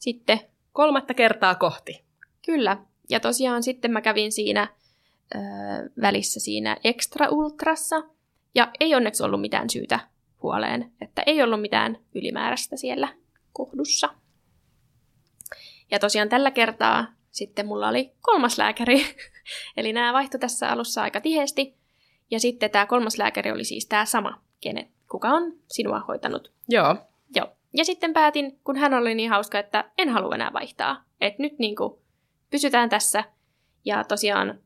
sitten 0.00 0.40
Kolmatta 0.78 1.14
kertaa 1.14 1.54
kohti. 1.54 2.04
Kyllä. 2.46 2.76
Ja 3.10 3.20
tosiaan 3.20 3.62
sitten 3.62 3.90
mä 3.90 4.00
kävin 4.00 4.32
siinä 4.32 4.68
ö, 5.34 5.38
välissä 6.00 6.40
siinä 6.40 6.76
extra 6.84 7.28
ultrassa. 7.28 8.02
Ja 8.54 8.70
ei 8.80 8.94
onneksi 8.94 9.22
ollut 9.22 9.40
mitään 9.40 9.70
syytä 9.70 10.00
huoleen, 10.42 10.92
että 11.00 11.22
ei 11.26 11.42
ollut 11.42 11.60
mitään 11.60 11.98
ylimääräistä 12.14 12.76
siellä 12.76 13.08
kohdussa. 13.52 14.08
Ja 15.90 15.98
tosiaan 15.98 16.28
tällä 16.28 16.50
kertaa 16.50 17.06
sitten 17.30 17.66
mulla 17.66 17.88
oli 17.88 18.12
kolmas 18.20 18.58
lääkäri. 18.58 19.06
Eli 19.76 19.92
nämä 19.92 20.12
vaihtui 20.12 20.40
tässä 20.40 20.68
alussa 20.68 21.02
aika 21.02 21.20
tiheesti. 21.20 21.76
Ja 22.30 22.40
sitten 22.40 22.70
tämä 22.70 22.86
kolmas 22.86 23.18
lääkäri 23.18 23.52
oli 23.52 23.64
siis 23.64 23.86
tämä 23.86 24.04
sama, 24.04 24.42
kenet, 24.60 24.88
kuka 25.10 25.28
on 25.28 25.52
sinua 25.66 26.00
hoitanut. 26.08 26.52
Joo. 26.68 26.96
Joo. 27.34 27.48
Ja 27.74 27.84
sitten 27.84 28.12
päätin, 28.12 28.60
kun 28.64 28.76
hän 28.76 28.94
oli 28.94 29.14
niin 29.14 29.30
hauska, 29.30 29.58
että 29.58 29.90
en 29.98 30.08
halua 30.08 30.34
enää 30.34 30.52
vaihtaa. 30.52 31.04
Että 31.20 31.42
nyt 31.42 31.58
niin 31.58 31.76
kuin 31.76 31.94
pysytään 32.50 32.88
tässä. 32.88 33.24
Ja 33.84 34.04
tosiaan 34.04 34.60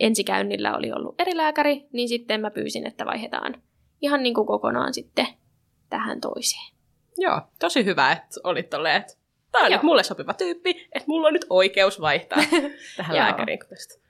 ensikäynnillä 0.00 0.76
oli 0.76 0.92
ollut 0.92 1.14
eri 1.18 1.36
lääkäri, 1.36 1.86
niin 1.92 2.08
sitten 2.08 2.40
mä 2.40 2.50
pyysin, 2.50 2.86
että 2.86 3.06
vaihdetaan 3.06 3.62
ihan 4.00 4.22
niin 4.22 4.34
kuin 4.34 4.46
kokonaan 4.46 4.94
sitten 4.94 5.26
tähän 5.90 6.20
toiseen. 6.20 6.72
Joo, 7.18 7.40
tosi 7.58 7.84
hyvä, 7.84 8.12
että 8.12 8.40
olit 8.44 8.70
tolleen, 8.70 8.96
että 8.96 9.14
tämä 9.52 9.64
on 9.64 9.70
Joo. 9.70 9.78
nyt 9.78 9.82
mulle 9.84 10.02
sopiva 10.02 10.34
tyyppi, 10.34 10.70
että 10.92 11.08
mulla 11.08 11.26
on 11.26 11.32
nyt 11.32 11.46
oikeus 11.50 12.00
vaihtaa 12.00 12.38
tähän 12.96 13.16
lääkäriin, 13.16 13.58
tästä 13.68 14.06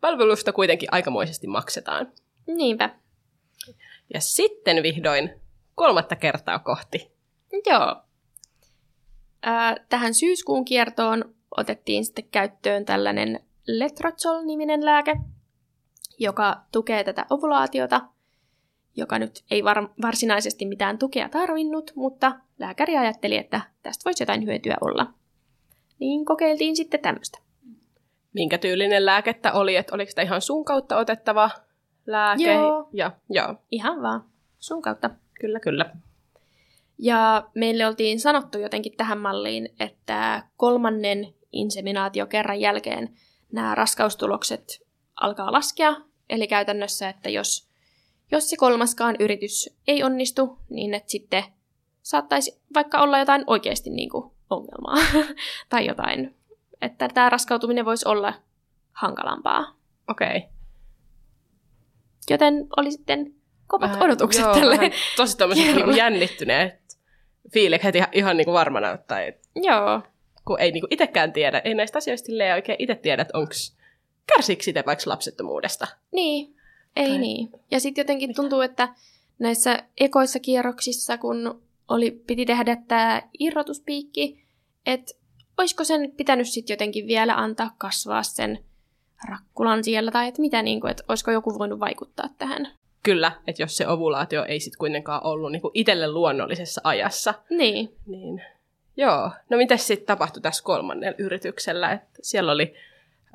palvelusta 0.00 0.52
kuitenkin 0.52 0.88
aikamoisesti 0.92 1.46
maksetaan. 1.46 2.12
Niinpä. 2.46 2.90
Ja 4.14 4.20
sitten 4.20 4.82
vihdoin 4.82 5.40
kolmatta 5.74 6.16
kertaa 6.16 6.58
kohti. 6.58 7.12
Joo. 7.66 7.96
Ää, 9.42 9.76
tähän 9.88 10.14
syyskuun 10.14 10.64
kiertoon 10.64 11.34
otettiin 11.56 12.04
sitten 12.04 12.28
käyttöön 12.30 12.84
tällainen 12.84 13.40
Letrozol-niminen 13.68 14.84
lääke, 14.84 15.16
joka 16.18 16.56
tukee 16.72 17.04
tätä 17.04 17.26
ovulaatiota, 17.30 18.00
joka 18.96 19.18
nyt 19.18 19.44
ei 19.50 19.64
var- 19.64 19.90
varsinaisesti 20.02 20.66
mitään 20.66 20.98
tukea 20.98 21.28
tarvinnut, 21.28 21.92
mutta 21.96 22.32
lääkäri 22.58 22.96
ajatteli, 22.96 23.36
että 23.36 23.60
tästä 23.82 24.04
voisi 24.04 24.22
jotain 24.22 24.44
hyötyä 24.46 24.76
olla. 24.80 25.06
Niin 25.98 26.24
kokeiltiin 26.24 26.76
sitten 26.76 27.00
tämmöistä. 27.00 27.38
Minkä 28.34 28.58
tyylinen 28.58 29.06
lääkettä 29.06 29.52
oli, 29.52 29.76
että 29.76 29.94
oliko 29.94 30.10
sitä 30.10 30.22
ihan 30.22 30.40
suun 30.42 30.64
kautta 30.64 30.96
otettava 30.96 31.50
lääke? 32.06 32.54
Joo. 32.54 32.88
Ja, 32.92 33.10
joo, 33.30 33.54
Ihan 33.70 34.02
vaan 34.02 34.24
sun 34.58 34.82
kautta. 34.82 35.10
kyllä, 35.40 35.60
kyllä. 35.60 35.94
Ja 36.98 37.48
meille 37.54 37.86
oltiin 37.86 38.20
sanottu 38.20 38.58
jotenkin 38.58 38.96
tähän 38.96 39.18
malliin, 39.18 39.68
että 39.80 40.42
kolmannen 40.56 41.34
inseminaatiokerran 41.52 42.60
jälkeen 42.60 43.16
nämä 43.52 43.74
raskaustulokset 43.74 44.80
alkaa 45.20 45.52
laskea. 45.52 45.96
Eli 46.28 46.46
käytännössä, 46.46 47.08
että 47.08 47.30
jos, 47.30 47.68
jos 48.30 48.50
se 48.50 48.56
kolmaskaan 48.56 49.16
yritys 49.18 49.70
ei 49.86 50.02
onnistu, 50.02 50.58
niin 50.70 50.94
että 50.94 51.10
sitten 51.10 51.44
saattaisi 52.02 52.60
vaikka 52.74 53.00
olla 53.00 53.18
jotain 53.18 53.44
oikeasti 53.46 53.90
niin 53.90 54.10
kuin 54.10 54.30
ongelmaa 54.50 54.96
tai 55.70 55.86
jotain. 55.86 56.34
Että 56.80 57.08
tämä 57.08 57.30
raskautuminen 57.30 57.84
voisi 57.84 58.08
olla 58.08 58.34
hankalampaa. 58.92 59.76
Okei. 60.08 60.36
Okay. 60.36 60.50
Joten 62.30 62.66
oli 62.76 62.92
sitten 62.92 63.34
kovat 63.66 64.02
odotukset 64.02 64.44
joo, 64.44 64.54
tälle. 64.54 64.76
vähän 64.76 64.90
tosi 65.16 65.36
Kerrolle. 65.36 65.54
niinku 65.54 65.90
jännittyneet 66.02 66.88
fiilikset 67.52 67.94
ihan, 67.94 68.08
ihan 68.12 68.36
niinku 68.36 68.52
varmana, 68.52 68.96
tai 68.96 69.32
Joo, 69.54 70.02
kun 70.48 70.60
ei 70.60 70.72
niinku 70.72 70.86
itsekään 70.90 71.32
tiedä, 71.32 71.62
ei 71.64 71.74
näistä 71.74 71.98
asioista 71.98 72.32
oikein 72.54 72.76
itse 72.78 72.94
tiedä, 72.94 73.22
että 73.22 73.38
onko 73.38 73.52
kärsiikö 74.26 74.62
sitä 74.62 74.82
vaikka 74.86 75.10
lapsettomuudesta. 75.10 75.86
Niin, 76.12 76.56
ei 76.96 77.08
Tai- 77.08 77.18
niin. 77.18 77.48
Ja 77.70 77.80
sitten 77.80 78.02
jotenkin 78.02 78.34
tuntuu, 78.34 78.60
että 78.60 78.88
näissä 79.38 79.82
ekoissa 80.00 80.38
kierroksissa, 80.40 81.18
kun 81.18 81.62
oli, 81.88 82.10
piti 82.10 82.46
tehdä 82.46 82.76
tämä 82.88 83.22
irrotuspiikki, 83.38 84.44
että 84.86 85.14
olisiko 85.58 85.84
sen 85.84 86.12
pitänyt 86.16 86.48
sitten 86.48 86.74
jotenkin 86.74 87.06
vielä 87.06 87.34
antaa 87.36 87.74
kasvaa 87.78 88.22
sen 88.22 88.58
rakkulan 89.28 89.84
siellä, 89.84 90.10
tai 90.10 90.28
että 90.28 90.40
mitä, 90.40 90.62
niin 90.62 90.80
kuin, 90.80 90.90
että 90.90 91.04
olisiko 91.08 91.30
joku 91.30 91.58
voinut 91.58 91.80
vaikuttaa 91.80 92.28
tähän. 92.38 92.68
Kyllä, 93.02 93.32
että 93.46 93.62
jos 93.62 93.76
se 93.76 93.88
ovulaatio 93.88 94.44
ei 94.44 94.60
sitten 94.60 94.78
kuitenkaan 94.78 95.26
ollut 95.26 95.52
niinku 95.52 95.70
itselle 95.74 96.12
luonnollisessa 96.12 96.80
ajassa, 96.84 97.34
Niin, 97.50 97.96
niin 98.06 98.42
joo. 98.98 99.30
No 99.50 99.56
mitäs 99.56 99.86
sitten 99.86 100.06
tapahtui 100.06 100.42
tässä 100.42 100.64
kolmannella 100.64 101.16
yrityksellä? 101.18 101.92
Et 101.92 102.02
siellä 102.22 102.52
oli 102.52 102.74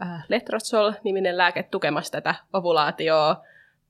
äh, 0.01 0.25
Letrozol-niminen 0.29 1.37
lääke 1.37 1.63
tukemassa 1.63 2.11
tätä 2.11 2.35
ovulaatioa, 2.53 3.43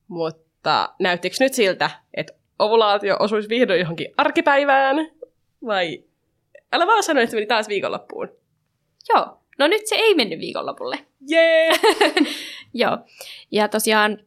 mutta 0.08 0.94
näyttikö 0.98 1.36
nyt 1.40 1.54
siltä, 1.54 1.90
että 2.14 2.32
ovulaatio 2.58 3.16
osuisi 3.20 3.48
vihdoin 3.48 3.80
johonkin 3.80 4.14
arkipäivään? 4.16 4.96
Vai 5.66 6.04
älä 6.72 6.86
vaan 6.86 7.02
sano, 7.02 7.20
että 7.20 7.30
se 7.30 7.36
meni 7.36 7.46
taas 7.46 7.68
viikonloppuun. 7.68 8.28
joo. 9.08 9.40
No 9.58 9.66
nyt 9.66 9.86
se 9.86 9.94
ei 9.94 10.14
mennyt 10.14 10.40
viikonlopulle. 10.40 10.98
Jee! 11.28 11.70
Joo. 12.74 12.98
Ja 13.50 13.68
tosiaan 13.68 14.18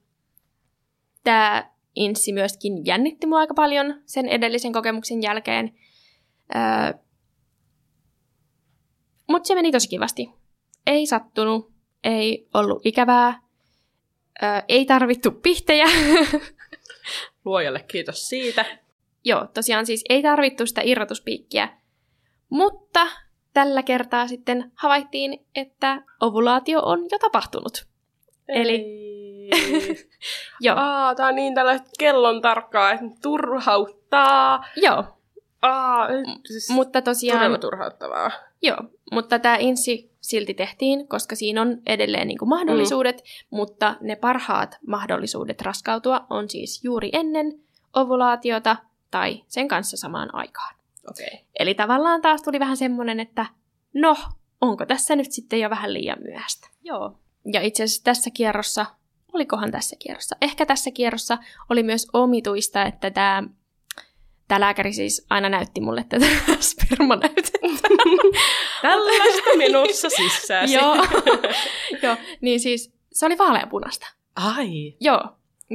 tämä 1.24 1.70
inssi 1.96 2.34
myöskin 2.34 2.86
jännitti 2.86 3.28
mua 3.28 3.40
aika 3.40 3.54
paljon 3.54 4.02
sen 4.06 4.28
edellisen 4.30 4.74
kokemuksen 4.74 5.22
jälkeen. 5.22 5.74
Öö, 6.56 7.00
Mutta 9.28 9.48
se 9.48 9.56
meni 9.56 9.72
tosi 9.72 9.90
kivasti. 9.90 10.30
Ei 10.88 11.08
sattunut, 11.08 11.72
ei 12.04 12.48
ollut 12.54 12.86
ikävää, 12.86 13.40
öö, 14.44 14.50
ei 14.68 14.86
tarvittu 14.86 15.32
pihtejä. 15.32 15.86
Luojalle 17.46 17.80
kiitos 17.88 18.30
siitä. 18.30 18.66
Joo, 19.24 19.48
tosiaan 19.54 19.86
siis 19.86 20.04
ei 20.10 20.22
tarvittu 20.22 20.66
sitä 20.66 20.82
irrotuspiikkiä. 20.84 21.70
Mutta 22.50 23.08
tällä 23.54 23.84
kertaa 23.84 24.28
sitten 24.28 24.72
havaittiin, 24.76 25.46
että 25.56 26.02
ovulaatio 26.22 26.80
on 26.82 27.00
jo 27.12 27.20
tapahtunut. 27.20 27.88
Eli- 28.48 28.74
Ei. 28.74 29.50
Joo, 30.62 30.76
Aa, 30.80 31.16
tää 31.16 31.28
on 31.28 31.36
niin 31.36 31.56
tällaista 31.56 31.90
kellon 32.00 32.42
tarkkaa, 32.42 32.92
että 32.92 33.06
turhauttaa. 33.22 34.66
joo. 34.76 35.04
Aa, 35.62 36.08
siis 36.48 36.70
Mutta 36.70 37.02
tosiaan... 37.02 37.40
todella 37.40 37.58
turhauttavaa. 37.58 38.32
Joo, 38.62 38.78
mutta 39.12 39.40
tämä 39.40 39.58
insi 39.60 40.12
silti 40.22 40.54
tehtiin, 40.54 41.08
koska 41.08 41.36
siinä 41.36 41.62
on 41.62 41.78
edelleen 41.86 42.28
niin 42.28 42.38
kuin 42.38 42.50
mahdollisuudet, 42.50 43.16
mm. 43.18 43.58
mutta 43.58 43.96
ne 44.02 44.16
parhaat 44.16 44.78
mahdollisuudet 44.88 45.62
raskautua 45.62 46.28
on 46.30 46.50
siis 46.50 46.84
juuri 46.84 47.10
ennen 47.14 47.60
ovulaatiota 47.94 48.76
tai 49.12 49.44
sen 49.48 49.68
kanssa 49.68 49.98
samaan 49.98 50.36
aikaan. 50.36 50.76
Okei. 51.10 51.28
Okay. 51.28 51.40
Eli 51.60 51.74
tavallaan 51.74 52.22
taas 52.22 52.42
tuli 52.42 52.60
vähän 52.60 52.78
semmoinen, 52.78 53.20
että 53.20 53.46
no, 53.94 54.16
onko 54.62 54.86
tässä 54.86 55.16
nyt 55.16 55.32
sitten 55.32 55.60
jo 55.60 55.70
vähän 55.70 55.94
liian 55.94 56.18
myöhäistä? 56.24 56.70
Joo. 56.84 57.20
Ja 57.54 57.62
itse 57.62 57.84
asiassa 57.84 58.04
tässä 58.04 58.30
kierrossa, 58.30 58.86
olikohan 59.34 59.72
tässä 59.72 59.96
kierrossa? 60.00 60.36
Ehkä 60.42 60.66
tässä 60.66 60.92
kierrossa 60.92 61.38
oli 61.70 61.84
myös 61.84 62.08
omituista, 62.14 62.86
että 62.86 63.12
tämä 63.12 63.44
Tämä 64.48 64.60
lääkäri 64.60 64.94
siis 64.94 65.26
aina 65.30 65.50
näytti 65.50 65.82
mulle 65.82 66.06
tätä 66.10 66.26
spermanäytettä. 66.60 67.60
Tällaista 68.82 69.58
menossa 69.58 70.10
sisään. 70.10 70.72
Joo. 70.72 70.96
Joo, 72.04 72.16
niin 72.42 72.60
siis 72.60 72.94
se 73.14 73.26
oli 73.26 73.38
vaaleanpunasta. 73.38 74.08
Ai. 74.36 74.94
Joo. 75.00 75.22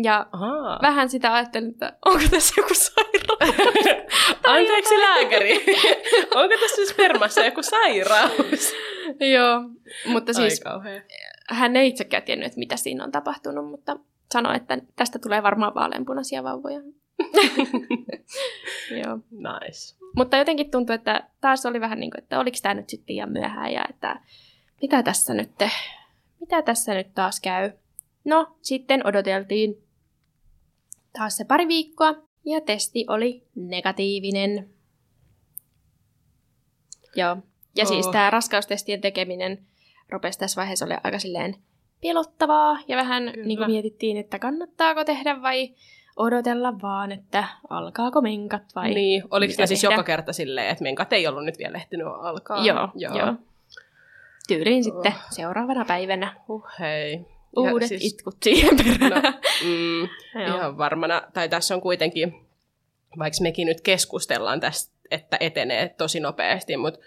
Ja 0.02 0.26
Ahaa. 0.32 0.78
vähän 0.82 1.08
sitä 1.08 1.34
ajattelin, 1.34 1.70
että 1.70 1.96
onko 2.04 2.24
tässä 2.30 2.54
joku 2.56 2.74
sairaus. 2.74 3.56
Anteeksi 4.46 5.00
lääkäri. 5.00 5.64
Onko 6.34 6.54
tässä 6.60 6.92
spermassa 6.92 7.44
joku 7.44 7.62
sairaus? 7.62 8.72
Joo, 9.32 9.60
mutta 10.06 10.32
siis 10.32 10.60
hän 11.48 11.76
ei 11.76 11.88
itsekään 11.88 12.22
tiennyt, 12.22 12.56
mitä 12.56 12.76
siinä 12.76 13.04
on 13.04 13.12
tapahtunut, 13.12 13.70
mutta 13.70 13.96
sanoi, 14.32 14.56
että 14.56 14.78
tästä 14.96 15.18
tulee 15.18 15.42
varmaan 15.42 15.74
vaaleanpunaisia 15.74 16.42
vauvoja. 16.42 16.80
Joo. 19.04 19.18
Nice. 19.30 19.96
Mutta 20.16 20.36
jotenkin 20.36 20.70
tuntui, 20.70 20.94
että 20.94 21.28
taas 21.40 21.66
oli 21.66 21.80
vähän 21.80 22.00
niin 22.00 22.10
kuin, 22.10 22.22
että 22.22 22.38
oliko 22.40 22.56
tämä 22.62 22.74
nyt 22.74 22.88
sitten 22.88 23.14
liian 23.14 23.32
myöhään 23.32 23.72
ja 23.72 23.84
että 23.90 24.20
mitä 24.82 25.02
tässä 25.02 25.34
nyt, 25.34 25.50
mitä 26.40 26.62
tässä 26.62 26.94
nyt 26.94 27.14
taas 27.14 27.40
käy. 27.40 27.70
No, 28.24 28.56
sitten 28.62 29.06
odoteltiin 29.06 29.74
taas 31.18 31.36
se 31.36 31.44
pari 31.44 31.68
viikkoa 31.68 32.14
ja 32.44 32.60
testi 32.60 33.04
oli 33.08 33.46
negatiivinen. 33.54 34.70
Joo. 37.16 37.36
Ja 37.76 37.86
siis 37.86 38.06
Oh. 38.06 38.12
tämä 38.12 38.30
raskaustestien 38.30 39.00
tekeminen 39.00 39.66
rupesi 40.08 40.38
tässä 40.38 40.60
vaiheessa 40.60 40.84
olemaan 40.84 41.00
aika 41.04 41.18
silleen 41.18 41.56
pelottavaa 42.02 42.78
ja 42.88 42.96
vähän 42.96 43.30
Kyllä. 43.32 43.46
niin 43.46 43.58
kuin 43.58 43.70
mietittiin, 43.70 44.16
että 44.16 44.38
kannattaako 44.38 45.04
tehdä 45.04 45.42
vai 45.42 45.74
odotella 46.16 46.80
vaan, 46.82 47.12
että 47.12 47.44
alkaako 47.70 48.20
menkat 48.20 48.62
vai... 48.74 48.94
Niin, 48.94 49.22
oliko 49.30 49.50
sitä 49.50 49.66
siis 49.66 49.80
tehdä? 49.80 49.94
joka 49.94 50.02
kerta 50.04 50.32
silleen, 50.32 50.68
että 50.68 50.82
menkat 50.84 51.12
ei 51.12 51.26
ollut 51.26 51.44
nyt 51.44 51.58
vielä 51.58 51.76
ehtinyt 51.76 52.06
alkaa? 52.06 52.64
Joo, 52.64 52.88
joo. 52.94 53.18
joo. 53.18 53.34
Tyyliin 54.48 54.84
sitten 54.84 55.12
Oh. 55.12 55.18
seuraavana 55.30 55.84
päivänä 55.84 56.34
Uh, 56.48 56.66
hei. 56.80 57.12
Ja 57.56 57.72
uudet 57.72 57.88
siis- 57.88 58.00
siis... 58.02 58.12
itkut 58.12 58.36
siihen 58.42 58.76
perään. 58.76 59.22
No, 59.22 59.32
mm, 59.64 60.08
ihan 60.56 60.78
varmana. 60.78 61.22
Tai 61.32 61.48
tässä 61.48 61.74
on 61.74 61.80
kuitenkin, 61.80 62.46
vaikka 63.18 63.38
mekin 63.42 63.66
nyt 63.66 63.80
keskustellaan 63.80 64.60
tästä, 64.60 64.92
että 65.10 65.36
etenee 65.40 65.88
tosi 65.88 66.20
nopeasti, 66.20 66.76
mutta 66.76 67.00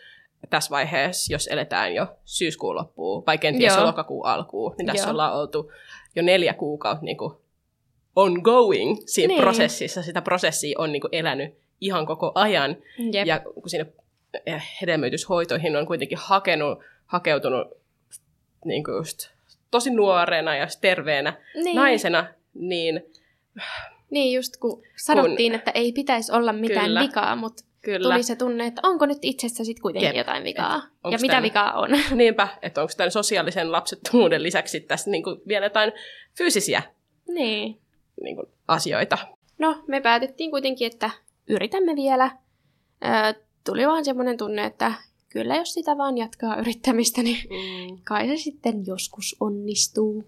tässä 0.49 0.69
vaiheessa, 0.69 1.33
jos 1.33 1.47
eletään 1.47 1.93
jo 1.95 2.07
syyskuun 2.25 2.75
loppuun, 2.75 3.23
vai 3.27 3.37
kenties 3.37 3.75
jo 3.75 3.85
lokakuun 3.85 4.25
alkuun, 4.25 4.75
niin 4.77 4.85
tässä 4.85 5.03
Joo. 5.05 5.11
ollaan 5.11 5.33
oltu 5.33 5.71
jo 6.15 6.23
neljä 6.23 6.53
kuukautta 6.53 7.05
niin 7.05 7.17
kuin 7.17 7.33
ongoing 8.15 8.97
siinä 9.05 9.27
Niin. 9.27 9.41
prosessissa. 9.41 10.03
Sitä 10.03 10.21
prosessia 10.21 10.75
on 10.79 10.91
niin 10.91 11.01
kuin 11.01 11.15
elänyt 11.15 11.53
ihan 11.81 12.05
koko 12.05 12.31
ajan. 12.35 12.77
Jep. 13.13 13.27
Ja 13.27 13.39
kun 13.39 13.69
sinne 13.69 13.85
eh, 14.45 14.63
hedelmöityshoitoihin 14.81 15.75
on 15.75 15.85
kuitenkin 15.87 16.17
hakenut, 16.21 16.79
hakeutunut 17.05 17.67
niin 18.65 18.83
kuin 18.83 18.95
just 18.95 19.29
tosi 19.71 19.89
nuorena 19.89 20.55
ja 20.55 20.67
terveenä 20.81 21.33
niin. 21.63 21.75
naisena, 21.75 22.27
niin 22.53 23.01
Niin 24.09 24.33
just 24.35 24.57
kun 24.57 24.83
sanottiin, 24.95 25.55
että 25.55 25.71
ei 25.71 25.91
pitäisi 25.91 26.31
olla 26.31 26.53
mitään 26.53 26.85
Kyllä. 26.85 27.01
vikaa, 27.01 27.35
mutta 27.35 27.63
kyllä. 27.81 28.09
tuli 28.09 28.23
se 28.23 28.35
tunne, 28.35 28.65
että 28.67 28.81
onko 28.83 29.05
nyt 29.05 29.17
itsessä 29.21 29.63
sitten 29.63 29.81
kuitenkin 29.81 30.07
Jep. 30.07 30.15
jotain 30.15 30.43
vikaa. 30.43 30.77
Et 31.05 31.11
Ja 31.11 31.17
mitä 31.21 31.39
tän- 31.39 31.43
vikaa 31.43 31.73
on. 31.73 31.89
Niinpä, 32.15 32.47
että 32.61 32.81
onko 32.81 32.93
tämän 32.97 33.11
sosiaalisen 33.11 33.71
lapsettomuuden 33.71 34.43
lisäksi 34.43 34.79
tässä 34.79 35.11
niin 35.11 35.23
kuin 35.23 35.41
vielä 35.47 35.65
jotain 35.65 35.91
fyysisiä 36.37 36.81
niin. 37.27 37.79
Niin 38.23 38.35
kuin 38.35 38.47
asioita. 38.67 39.17
No, 39.57 39.83
me 39.87 40.01
päätettiin 40.01 40.51
kuitenkin, 40.51 40.87
että 40.93 41.09
yritämme 41.49 41.95
vielä. 41.95 42.31
Ö, 43.05 43.39
tuli 43.65 43.87
vaan 43.87 44.05
semmoinen 44.05 44.37
tunne, 44.37 44.65
että 44.65 44.93
kyllä 45.29 45.55
jos 45.55 45.73
sitä 45.73 45.97
vaan 45.97 46.17
jatkaa 46.17 46.55
yrittämistä, 46.59 47.23
niin 47.23 47.37
Mm. 47.49 47.97
kai 48.03 48.27
se 48.27 48.35
sitten 48.37 48.85
joskus 48.85 49.35
onnistuu. 49.39 50.23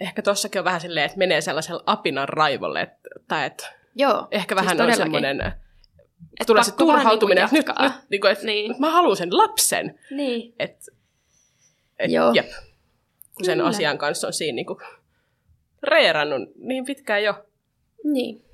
Ehkä 0.00 0.22
tossakin 0.22 0.58
on 0.58 0.64
vähän 0.64 0.80
silleen, 0.80 1.06
että 1.06 1.18
menee 1.18 1.40
sellaisella 1.40 1.82
apinan 1.86 2.28
raivolle, 2.28 2.80
että, 2.80 3.08
tai 3.28 3.46
että 3.46 3.72
Joo. 3.94 4.28
ehkä 4.30 4.54
siis 4.54 4.60
vähän 4.60 4.72
on 4.72 4.76
todellakin. 4.76 5.02
semmoinen, 5.02 5.52
Et 6.40 6.46
tulee 6.46 6.64
se 6.64 6.74
turhautuminen, 6.74 7.48
niinku 7.52 7.56
että 7.70 7.72
nyt, 7.72 7.82
jatkaa. 7.84 8.00
nyt 8.00 8.10
niin 8.10 8.20
kuin, 8.20 8.32
että 8.32 8.46
Niin. 8.46 8.74
mä 8.78 8.90
haluan 8.90 9.16
sen 9.16 9.36
lapsen. 9.36 9.98
Niin. 10.10 10.54
Et, 10.58 10.76
et, 11.98 12.10
Joo. 12.10 12.32
Jep. 12.32 12.46
Kun 13.34 13.44
sen 13.44 13.58
Kyllä. 13.58 13.68
asian 13.68 13.98
kanssa 13.98 14.26
on 14.26 14.32
siinä 14.32 14.56
niin 14.56 14.66
kuin 14.66 14.78
reerannut 15.86 16.48
niin 16.56 16.84
pitkään 16.84 17.22
jo. 17.22 17.34
Niin. 18.04 18.44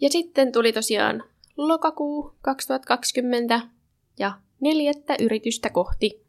Ja 0.00 0.10
sitten 0.10 0.52
tuli 0.52 0.72
tosiaan 0.72 1.24
lokakuu 1.56 2.34
2020 2.42 3.60
ja 4.18 4.32
neljättä 4.60 5.16
yritystä 5.20 5.70
kohti. 5.70 6.22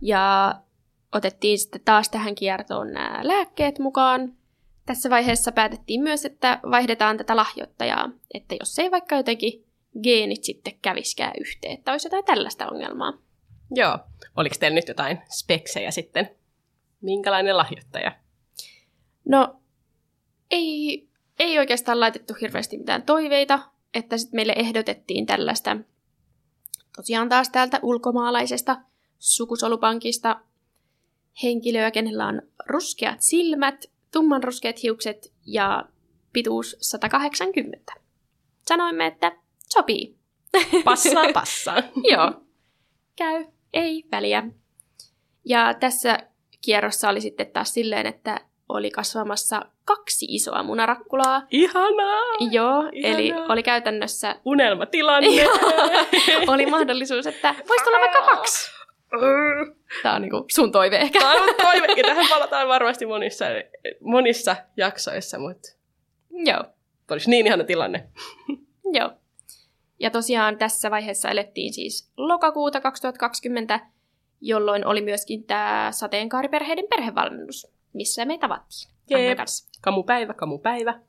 Ja 0.00 0.54
otettiin 1.12 1.58
sitten 1.58 1.80
taas 1.84 2.08
tähän 2.08 2.34
kiertoon 2.34 2.92
nämä 2.92 3.20
lääkkeet 3.22 3.78
mukaan. 3.78 4.32
Tässä 4.86 5.10
vaiheessa 5.10 5.52
päätettiin 5.52 6.02
myös, 6.02 6.24
että 6.24 6.60
vaihdetaan 6.70 7.16
tätä 7.16 7.36
lahjoittajaa, 7.36 8.10
että 8.34 8.54
jos 8.60 8.78
ei 8.78 8.90
vaikka 8.90 9.16
jotenkin 9.16 9.64
geenit 10.02 10.44
sitten 10.44 10.78
käviskään 10.82 11.32
yhteen, 11.40 11.78
että 11.78 11.92
olisi 11.92 12.06
jotain 12.06 12.24
tällaista 12.24 12.66
ongelmaa. 12.66 13.12
Joo. 13.70 13.98
Oliko 14.36 14.56
teillä 14.60 14.74
nyt 14.74 14.88
jotain 14.88 15.18
speksejä 15.28 15.90
sitten? 15.90 16.30
Minkälainen 17.00 17.56
lahjoittaja? 17.56 18.12
No, 19.28 19.60
ei, 20.50 21.08
ei 21.38 21.58
oikeastaan 21.58 22.00
laitettu 22.00 22.34
hirveästi 22.40 22.78
mitään 22.78 23.02
toiveita, 23.02 23.58
että 23.94 24.18
sitten 24.18 24.38
meille 24.38 24.54
ehdotettiin 24.56 25.26
tällaista 25.26 25.76
tosiaan 26.96 27.28
taas 27.28 27.48
täältä 27.48 27.80
ulkomaalaisesta 27.82 28.76
sukusolupankista 29.18 30.40
henkilöä, 31.42 31.90
kenellä 31.90 32.26
on 32.26 32.42
ruskeat 32.66 33.22
silmät, 33.22 33.84
tumman 34.12 34.44
ruskeat 34.44 34.82
hiukset 34.82 35.32
ja 35.46 35.84
pituus 36.32 36.76
180. 36.80 37.92
Sanoimme, 38.68 39.06
että 39.06 39.36
sopii. 39.68 40.16
Passaa, 40.84 41.32
passaa. 41.34 41.82
Joo. 42.10 42.32
Käy, 43.16 43.44
ei 43.72 44.04
väliä. 44.10 44.42
Ja 45.44 45.74
tässä 45.74 46.18
kierrossa 46.60 47.08
oli 47.08 47.20
sitten 47.20 47.46
taas 47.46 47.74
silleen, 47.74 48.06
että 48.06 48.40
oli 48.68 48.90
kasvamassa 48.90 49.62
kaksi 49.84 50.26
isoa 50.28 50.62
munarakkulaa. 50.62 51.46
Ihanaa! 51.50 52.22
Joo, 52.50 52.88
Ihanaa. 52.92 53.18
eli 53.18 53.32
oli 53.48 53.62
käytännössä, 53.62 54.36
Unelmatilanne! 54.44 55.28
oli 56.52 56.66
mahdollisuus, 56.66 57.26
että 57.26 57.54
voisi 57.68 57.84
tulla 57.84 57.98
vaikka 58.00 58.22
kaksi. 58.22 58.70
Tämä 60.02 60.14
on 60.14 60.22
niinku 60.22 60.44
sun 60.54 60.72
toive 60.72 60.96
ehkä. 60.96 61.18
Tämä 61.18 61.32
on 61.32 61.48
toive, 61.62 61.86
ja 61.96 62.04
tähän 62.04 62.26
palataan 62.30 62.68
varmasti 62.68 63.06
monissa, 63.06 63.44
monissa 64.00 64.56
jaksoissa, 64.76 65.38
mutta 65.38 65.68
Joo, 66.30 66.64
olisi 67.10 67.30
niin 67.30 67.46
ihana 67.46 67.64
tilanne. 67.64 68.08
joo. 68.92 69.10
Ja 70.00 70.10
tosiaan 70.10 70.58
tässä 70.58 70.90
vaiheessa 70.90 71.28
elettiin 71.28 71.72
siis 71.72 72.12
lokakuuta 72.16 72.80
2020, 72.80 73.80
jolloin 74.40 74.86
oli 74.86 75.00
myöskin 75.02 75.44
tämä 75.44 75.88
sateenkaariperheiden 75.90 76.84
perhevalmennus, 76.90 77.66
missä 77.96 78.24
me 78.24 78.38
tavattiin. 78.38 78.90
Annan 79.14 79.28
Jep. 79.28 79.36
kanssa. 79.36 79.70
Kamupäivä, 79.80 80.34
kamupäivä. 80.34 81.00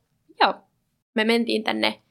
Joo. 0.42 0.54
Me 1.14 1.24
mentiin 1.24 1.64
tänne 1.64 2.02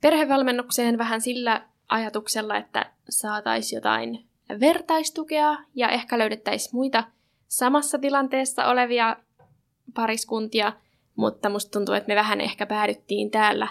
perhevalmennukseen 0.00 0.98
vähän 0.98 1.20
sillä 1.20 1.68
ajatuksella, 1.88 2.56
että 2.56 2.92
saataisiin 3.08 3.76
jotain 3.76 4.26
vertaistukea 4.60 5.58
ja 5.74 5.88
ehkä 5.88 6.18
löydettäisiin 6.18 6.76
muita 6.76 7.04
samassa 7.48 7.98
tilanteessa 7.98 8.66
olevia 8.66 9.16
pariskuntia, 9.94 10.72
mutta 11.16 11.48
musta 11.48 11.70
tuntuu, 11.70 11.94
että 11.94 12.08
me 12.08 12.14
vähän 12.14 12.40
ehkä 12.40 12.66
päädyttiin 12.66 13.30
täällä 13.30 13.68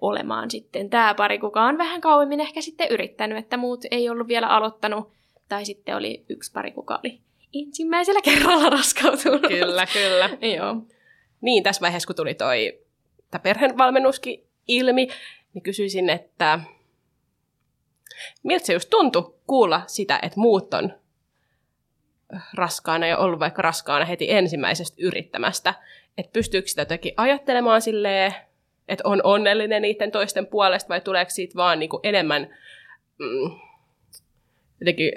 olemaan 0.00 0.50
sitten 0.50 0.90
tämä 0.90 1.14
pari, 1.14 1.38
kuka 1.38 1.62
on 1.62 1.78
vähän 1.78 2.00
kauemmin 2.00 2.40
ehkä 2.40 2.60
sitten 2.60 2.88
yrittänyt, 2.90 3.38
että 3.38 3.56
muut 3.56 3.80
ei 3.90 4.08
ollut 4.08 4.28
vielä 4.28 4.46
aloittanut, 4.46 5.08
tai 5.48 5.64
sitten 5.64 5.96
oli 5.96 6.24
yksi 6.28 6.52
pari, 6.52 6.72
kuka 6.72 7.00
oli 7.04 7.20
ensimmäisellä 7.54 8.20
kerralla 8.22 8.70
raskautunut. 8.78 9.42
Kyllä, 9.48 9.86
kyllä. 9.86 10.30
Joo. 10.56 10.76
Niin, 11.40 11.62
tässä 11.62 11.80
vaiheessa, 11.80 12.06
kun 12.06 12.16
tuli 12.16 12.34
toi 12.34 12.80
tämä 13.30 13.42
perhevalmennuskin 13.42 14.46
ilmi, 14.68 15.08
niin 15.54 15.62
kysyisin, 15.62 16.10
että 16.10 16.60
miltä 18.42 18.66
se 18.66 18.72
just 18.72 18.90
tuntui 18.90 19.34
kuulla 19.46 19.82
sitä, 19.86 20.18
että 20.22 20.40
muut 20.40 20.74
on 20.74 20.92
raskaana 22.54 23.06
ja 23.06 23.18
ollut 23.18 23.40
vaikka 23.40 23.62
raskaana 23.62 24.04
heti 24.04 24.32
ensimmäisestä 24.32 24.96
yrittämästä. 25.00 25.74
Että 26.18 26.32
pystyykö 26.32 26.68
sitä 26.68 26.82
jotenkin 26.82 27.14
ajattelemaan 27.16 27.82
silleen, 27.82 28.34
että 28.88 29.08
on 29.08 29.20
onnellinen 29.24 29.82
niiden 29.82 30.10
toisten 30.10 30.46
puolesta 30.46 30.88
vai 30.88 31.00
tuleeko 31.00 31.30
siitä 31.30 31.54
vaan 31.56 31.78
niinku 31.78 32.00
enemmän 32.02 32.56
mm, 33.18 33.50
jotenkin 34.80 35.12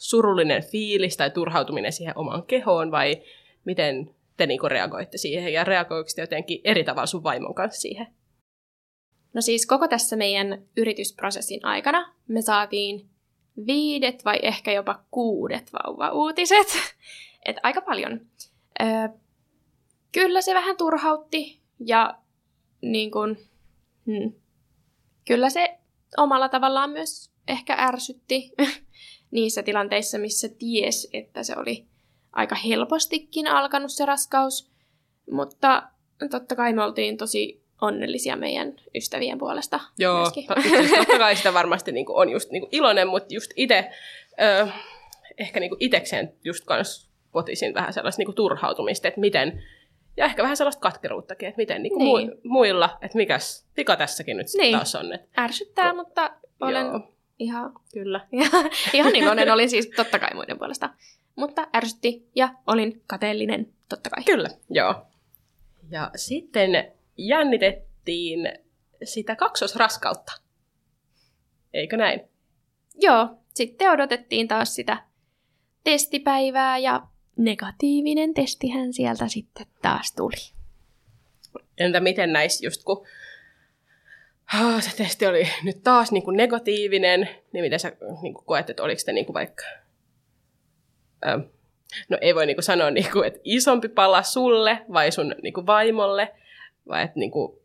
surullinen 0.00 0.62
fiilis 0.62 1.16
tai 1.16 1.30
turhautuminen 1.30 1.92
siihen 1.92 2.18
omaan 2.18 2.46
kehoon 2.46 2.90
vai 2.90 3.22
miten 3.64 4.14
te 4.36 4.46
niinku 4.46 4.68
reagoitte 4.68 5.18
siihen 5.18 5.52
ja 5.52 5.64
reagoiko 5.64 6.08
te 6.14 6.22
jotenkin 6.22 6.60
eri 6.64 6.84
tavalla 6.84 7.06
sun 7.06 7.22
vaimon 7.22 7.54
kanssa 7.54 7.80
siihen? 7.80 8.06
No 9.34 9.40
siis 9.40 9.66
koko 9.66 9.88
tässä 9.88 10.16
meidän 10.16 10.62
yritysprosessin 10.76 11.64
aikana 11.64 12.14
me 12.28 12.42
saatiin 12.42 13.08
viidet 13.66 14.24
vai 14.24 14.38
ehkä 14.42 14.72
jopa 14.72 15.04
kuudet 15.10 15.72
vauva-uutiset. 15.72 16.68
Et 17.46 17.56
aika 17.62 17.80
paljon. 17.80 18.20
Öö, 18.80 19.08
kyllä 20.12 20.40
se 20.40 20.54
vähän 20.54 20.76
turhautti 20.76 21.60
ja 21.86 22.18
niin 22.82 23.10
kun, 23.10 23.36
hmm, 24.06 24.32
kyllä 25.26 25.50
se 25.50 25.78
omalla 26.16 26.48
tavallaan 26.48 26.90
myös 26.90 27.30
ehkä 27.48 27.76
ärsytti 27.78 28.52
niissä 29.30 29.62
tilanteissa, 29.62 30.18
missä 30.18 30.48
ties, 30.58 31.08
että 31.12 31.42
se 31.42 31.54
oli 31.56 31.84
aika 32.32 32.54
helpostikin 32.54 33.46
alkanut 33.46 33.92
se 33.92 34.06
raskaus. 34.06 34.70
Mutta 35.30 35.82
totta 36.30 36.56
kai 36.56 36.72
me 36.72 36.84
oltiin 36.84 37.16
tosi 37.16 37.62
onnellisia 37.80 38.36
meidän 38.36 38.74
ystävien 38.94 39.38
puolesta 39.38 39.80
Joo, 39.98 40.24
to, 40.24 40.30
siis 40.30 40.90
totta 40.98 41.18
kai 41.18 41.36
sitä 41.36 41.54
varmasti 41.54 41.92
niinku 41.92 42.16
on 42.18 42.30
just 42.30 42.50
niinku 42.50 42.68
iloinen, 42.72 43.08
mutta 43.08 43.34
just 43.34 43.50
itse, 43.56 43.90
ehkä 45.38 45.60
niinku 45.60 45.76
itekseen 45.80 46.32
just 46.44 46.64
kans 46.64 47.10
potisin 47.32 47.74
vähän 47.74 47.92
sellaista 47.92 48.20
niinku 48.20 48.32
turhautumista, 48.32 49.08
että 49.08 49.20
miten, 49.20 49.62
ja 50.16 50.24
ehkä 50.24 50.42
vähän 50.42 50.56
sellaista 50.56 50.80
katkeruuttakin, 50.80 51.48
että 51.48 51.56
miten 51.56 51.82
niinku 51.82 51.98
Niin. 51.98 52.28
niin. 52.28 52.40
muilla, 52.44 52.98
että 53.02 53.16
mikäs 53.16 53.66
vika 53.76 53.96
tässäkin 53.96 54.36
nyt 54.36 54.46
Niin. 54.58 54.76
taas 54.76 54.94
on. 54.94 55.12
Että, 55.12 55.42
Ärsyttää, 55.42 55.90
Ko- 55.90 55.94
mutta 55.96 56.30
olen 56.60 56.86
Joo, 56.86 57.12
ihan, 57.40 57.72
kyllä. 57.92 58.26
ihan, 58.32 58.70
ihan 58.94 59.16
iloinen 59.16 59.52
olin 59.54 59.70
siis 59.70 59.90
totta 59.96 60.18
kai 60.18 60.34
muiden 60.34 60.58
puolesta. 60.58 60.90
Mutta 61.36 61.68
ärsytti 61.76 62.28
ja 62.34 62.54
olin 62.66 63.02
kateellinen 63.06 63.72
totta 63.88 64.10
kai. 64.10 64.24
Kyllä, 64.24 64.48
joo. 64.70 65.06
Ja 65.90 66.10
sitten 66.16 66.70
jännitettiin 67.16 68.52
sitä 69.04 69.36
kaksosraskautta. 69.36 70.32
Eikö 71.72 71.96
näin? 71.96 72.20
Joo, 72.94 73.28
sitten 73.54 73.90
odotettiin 73.90 74.48
taas 74.48 74.74
sitä 74.74 75.04
testipäivää 75.84 76.78
ja 76.78 77.06
negatiivinen 77.36 78.34
testihän 78.34 78.92
sieltä 78.92 79.28
sitten 79.28 79.66
taas 79.82 80.12
tuli. 80.12 80.52
Entä 81.78 82.00
miten 82.00 82.32
näissä 82.32 82.66
just 82.66 82.84
kun 82.84 83.06
ah, 84.54 84.82
se 84.82 84.96
testi 84.96 85.26
oli 85.26 85.48
nyt 85.64 85.82
taas 85.84 86.12
niin 86.12 86.22
kuin 86.22 86.36
negatiivinen, 86.36 87.28
niin 87.52 87.64
miten 87.64 87.80
sä 87.80 87.92
niin 88.22 88.34
kuin 88.34 88.44
koet, 88.44 88.70
että 88.70 88.82
oliko 88.82 89.00
te 89.04 89.12
niin 89.12 89.26
kuin 89.26 89.34
vaikka, 89.34 89.64
ähm, 91.26 91.40
no 92.08 92.18
ei 92.20 92.34
voi 92.34 92.46
niin 92.46 92.56
kuin 92.56 92.64
sanoa, 92.64 92.90
niin 92.90 93.10
kuin, 93.12 93.26
että 93.26 93.40
isompi 93.44 93.88
pala 93.88 94.22
sulle 94.22 94.78
vai 94.92 95.12
sun 95.12 95.34
niin 95.42 95.54
kuin 95.54 95.66
vaimolle, 95.66 96.34
vai 96.88 97.02
että 97.04 97.18
niin 97.18 97.30
kuin, 97.30 97.58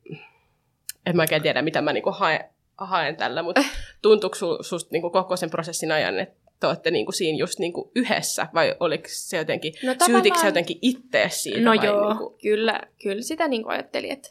en 1.05 1.41
tiedä, 1.41 1.61
mitä 1.61 1.81
mä 1.81 1.93
niinku 1.93 2.11
haen, 2.11 2.45
haen 2.77 3.15
tällä, 3.15 3.43
mutta 3.43 3.63
tuntuuko 4.01 4.35
su, 4.35 4.57
susta 4.63 4.89
niinku 4.91 5.09
koko 5.09 5.35
sen 5.35 5.49
prosessin 5.49 5.91
ajan, 5.91 6.19
että 6.19 6.45
te 6.59 6.67
olette 6.67 6.91
niinku 6.91 7.11
siinä 7.11 7.37
just 7.37 7.59
niinku 7.59 7.91
yhdessä, 7.95 8.47
vai 8.53 8.75
oliko 8.79 9.03
se 9.07 9.37
jotenkin, 9.37 9.73
No 9.83 9.93
no, 9.93 10.05
syytikö 10.05 10.09
tavallaan- 10.09 10.41
se 10.41 10.47
jotenkin 10.47 10.79
itse 10.81 11.25
siitä? 11.29 11.61
No 11.61 11.71
vai 11.75 11.85
joo, 11.85 12.09
Niinku, 12.09 12.37
kyllä, 12.41 12.81
kyllä 13.03 13.21
sitä 13.21 13.47
niin 13.47 13.67
ajattelin, 13.67 14.11
että 14.11 14.29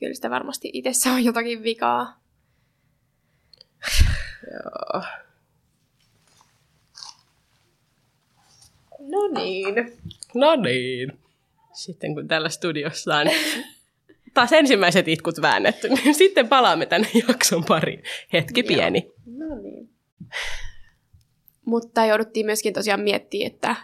kyllä 0.00 0.14
sitä 0.14 0.30
varmasti 0.30 0.70
itsessä 0.72 1.10
on 1.12 1.24
jotakin 1.24 1.62
vikaa. 1.62 2.20
joo. 4.50 5.02
No 9.00 9.40
niin. 9.40 9.74
No 10.34 10.56
niin. 10.56 11.12
Sitten 11.72 12.14
kun 12.14 12.28
täällä 12.28 12.48
studiossa 12.48 13.16
on 13.16 13.26
taas 14.34 14.52
ensimmäiset 14.52 15.08
itkut 15.08 15.42
väännetty, 15.42 15.88
niin 15.94 16.14
sitten 16.14 16.48
palaamme 16.48 16.86
tänne 16.86 17.08
jakson 17.28 17.64
pariin. 17.64 18.02
Hetki 18.32 18.60
Joo. 18.60 18.68
pieni. 18.68 19.12
No 19.26 19.54
niin. 19.62 19.90
Mutta 21.64 22.06
jouduttiin 22.06 22.46
myöskin 22.46 22.74
tosiaan 22.74 23.00
miettimään, 23.00 23.52
että 23.52 23.76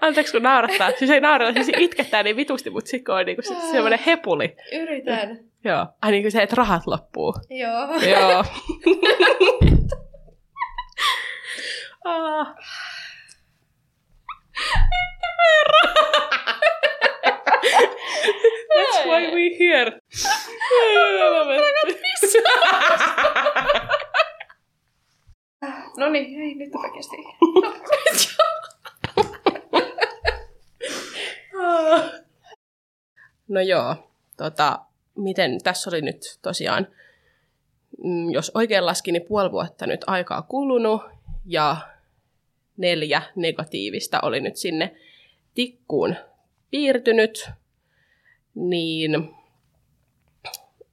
Anteeksi 0.00 0.32
kun 0.32 0.42
naurattaa. 0.42 0.90
Siis 0.90 1.10
ei 1.10 1.20
naurata, 1.20 1.52
siis 1.64 1.70
itkettää 1.78 2.22
niin 2.22 2.36
vitusti, 2.36 2.70
mutta 2.70 2.90
sitten 2.90 3.14
on 3.14 3.26
niinku 3.26 3.42
se, 3.42 3.54
semmoinen 3.70 3.98
hepuli. 4.06 4.56
yritän. 4.72 5.38
Joo. 5.64 5.86
Ai 6.02 6.10
niin 6.10 6.22
kuin 6.22 6.32
se, 6.32 6.42
että 6.42 6.56
rahat 6.56 6.86
loppuu. 6.86 7.34
Joo. 7.50 7.88
Joo. 8.10 8.44
ah. 12.04 12.54
That's 18.76 19.06
why 19.06 19.30
we 19.34 19.56
here. 19.58 19.92
No 25.98 26.08
niin, 26.08 26.42
ei 26.42 26.54
nyt 26.54 26.74
oikeasti. 26.74 27.16
No 33.48 33.60
joo, 33.60 33.96
tota, 34.36 34.78
miten 35.14 35.62
tässä 35.62 35.90
oli 35.90 36.02
nyt 36.02 36.38
tosiaan, 36.42 36.86
mm, 38.04 38.30
jos 38.30 38.52
oikein 38.54 38.86
laskin, 38.86 39.12
niin 39.12 39.26
puoli 39.28 39.52
vuotta 39.52 39.86
nyt 39.86 40.04
aikaa 40.06 40.42
kulunut 40.42 41.02
ja 41.46 41.76
neljä 42.76 43.22
negatiivista 43.36 44.20
oli 44.20 44.40
nyt 44.40 44.56
sinne 44.56 44.96
tikkuun 45.54 46.16
piirtynyt, 46.70 47.50
niin 48.54 49.34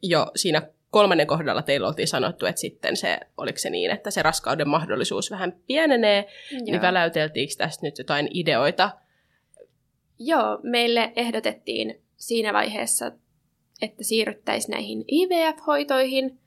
jo 0.02 0.32
siinä 0.36 0.62
kolmannen 0.92 1.28
kohdalla 1.28 1.62
teillä 1.62 1.88
oltiin 1.88 2.08
sanottu, 2.08 2.46
että 2.46 2.62
sitten 2.62 2.98
se, 2.98 3.20
oliko 3.38 3.58
se 3.58 3.70
niin, 3.70 3.92
että 3.92 4.12
se 4.12 4.22
raskauden 4.22 4.70
mahdollisuus 4.70 5.32
vähän 5.32 5.56
pienenee, 5.68 6.28
niin 6.52 6.82
väläyteltiinkö 6.82 7.54
tästä 7.58 7.86
nyt 7.86 7.98
jotain 7.98 8.28
ideoita? 8.34 8.92
Joo, 10.20 10.60
meille 10.64 11.14
ehdotettiin 11.16 12.02
siinä 12.18 12.54
vaiheessa, 12.54 13.12
että 13.82 14.04
siirryttäisiin 14.04 14.72
näihin 14.72 15.06
IVF-hoitoihin, 15.12 16.40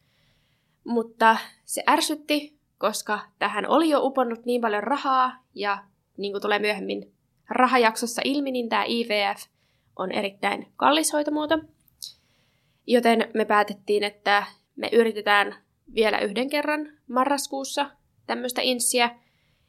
mutta 0.84 1.36
se 1.64 1.82
ärsytti, 1.88 2.58
koska 2.78 3.20
tähän 3.38 3.68
oli 3.68 3.90
jo 3.90 4.00
uponnut 4.02 4.44
niin 4.44 4.60
paljon 4.60 4.82
rahaa, 4.82 5.44
ja 5.54 5.84
niin 6.16 6.32
kuin 6.32 6.42
tulee 6.42 6.58
myöhemmin 6.58 7.12
rahajaksossa 7.50 8.22
ilmi, 8.24 8.50
niin 8.52 8.68
tämä 8.68 8.84
IVF 8.88 9.42
on 9.96 10.12
erittäin 10.12 10.72
kallis 10.76 11.12
hoitomuoto. 11.12 11.58
Joten 12.86 13.30
me 13.34 13.44
päätettiin, 13.44 14.04
että 14.04 14.46
me 14.76 14.88
yritetään 14.92 15.54
vielä 15.94 16.18
yhden 16.18 16.50
kerran 16.50 16.92
marraskuussa 17.08 17.90
tämmöistä 18.26 18.62
inssiä, 18.62 19.18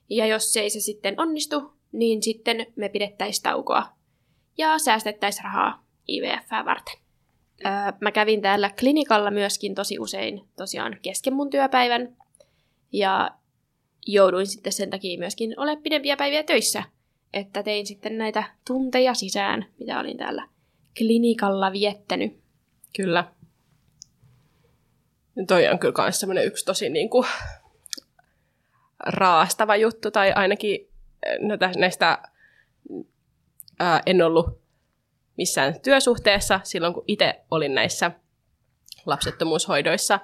ja 0.10 0.26
jos 0.26 0.58
ei 0.58 0.70
se 0.70 0.80
sitten 0.80 1.20
onnistu, 1.20 1.79
niin 1.92 2.24
sitten 2.24 2.66
me 2.76 2.90
pidettäisiin 2.90 3.44
taukoa 3.44 3.86
ja 4.58 4.80
säästettäisiin 4.80 5.44
rahaa 5.44 5.86
IVFää 6.10 6.66
varten. 6.66 6.96
Öö, 7.66 7.72
mä 8.02 8.12
kävin 8.12 8.42
täällä 8.42 8.72
klinikalla 8.80 9.32
myöskin 9.32 9.76
tosi 9.76 10.00
usein 10.00 10.42
tosiaan 10.58 10.98
kesken 11.02 11.34
mun 11.34 11.50
työpäivän 11.50 12.18
ja 12.92 13.32
jouduin 14.08 14.48
sitten 14.48 14.74
sen 14.74 14.90
takia 14.90 15.20
myöskin 15.20 15.60
ole 15.60 15.76
pidempiä 15.76 16.18
päiviä 16.18 16.44
töissä, 16.44 16.84
että 17.34 17.64
tein 17.64 17.86
sitten 17.86 18.18
näitä 18.18 18.44
tunteja 18.68 19.14
sisään, 19.14 19.66
mitä 19.80 20.00
olin 20.00 20.18
täällä 20.18 20.48
klinikalla 20.98 21.72
viettänyt. 21.72 22.40
Kyllä. 22.96 23.26
Toi 25.48 25.68
on 25.68 25.80
kyllä 25.80 25.94
myös 26.04 26.46
yksi 26.46 26.66
tosi 26.66 26.90
niin 26.90 27.10
kuin, 27.10 27.28
raastava 29.00 29.76
juttu, 29.76 30.12
tai 30.12 30.32
ainakin 30.32 30.89
no, 31.40 31.58
tä- 31.58 31.72
näistä 31.78 32.18
ää, 33.80 34.02
en 34.06 34.22
ollut 34.22 34.62
missään 35.38 35.82
työsuhteessa 35.82 36.60
silloin, 36.64 36.94
kun 36.94 37.04
itse 37.08 37.40
olin 37.52 37.76
näissä 37.76 38.12
lapsettomuushoidoissa, 39.06 40.20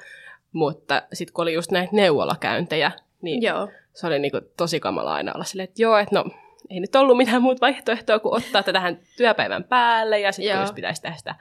mutta 0.51 1.03
sitten 1.13 1.33
kun 1.33 1.41
oli 1.41 1.53
just 1.53 1.71
näitä 1.71 1.95
neuvolakäyntejä, 1.95 2.91
niin 3.21 3.41
Joo. 3.41 3.69
se 3.93 4.07
oli 4.07 4.19
niinku 4.19 4.41
tosi 4.57 4.79
kamala 4.79 5.13
aina 5.13 5.33
olla 5.35 5.43
silleen, 5.43 5.69
että 5.69 5.81
joo, 5.81 5.97
että 5.97 6.15
no 6.15 6.25
ei 6.69 6.79
nyt 6.79 6.95
ollut 6.95 7.17
mitään 7.17 7.41
muuta 7.41 7.61
vaihtoehtoa 7.61 8.19
kuin 8.19 8.35
ottaa 8.35 8.63
tätä 8.63 8.73
tähän 8.73 8.99
työpäivän 9.17 9.63
päälle 9.63 10.19
ja 10.19 10.31
sitten 10.31 10.73
pitäisi 10.75 11.01
tehdä 11.01 11.15
sitä 11.17 11.35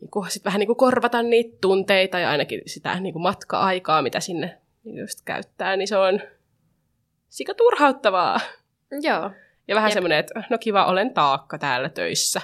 niinku, 0.00 0.26
sit 0.28 0.44
vähän 0.44 0.58
niinku 0.58 0.74
korvata 0.74 1.22
niitä 1.22 1.58
tunteita 1.60 2.18
ja 2.18 2.30
ainakin 2.30 2.62
sitä 2.66 3.00
niinku 3.00 3.18
matka-aikaa, 3.18 4.02
mitä 4.02 4.20
sinne 4.20 4.58
just 4.84 5.18
käyttää, 5.24 5.76
niin 5.76 5.88
se 5.88 5.96
on 5.96 6.20
sika 7.34 7.54
turhauttavaa. 7.54 8.40
Joo. 9.02 9.30
Ja 9.68 9.74
vähän 9.74 9.88
Jep. 9.88 9.94
semmoinen, 9.94 10.18
että 10.18 10.42
no 10.50 10.58
kiva, 10.58 10.86
olen 10.86 11.14
taakka 11.14 11.58
täällä 11.58 11.88
töissä. 11.88 12.40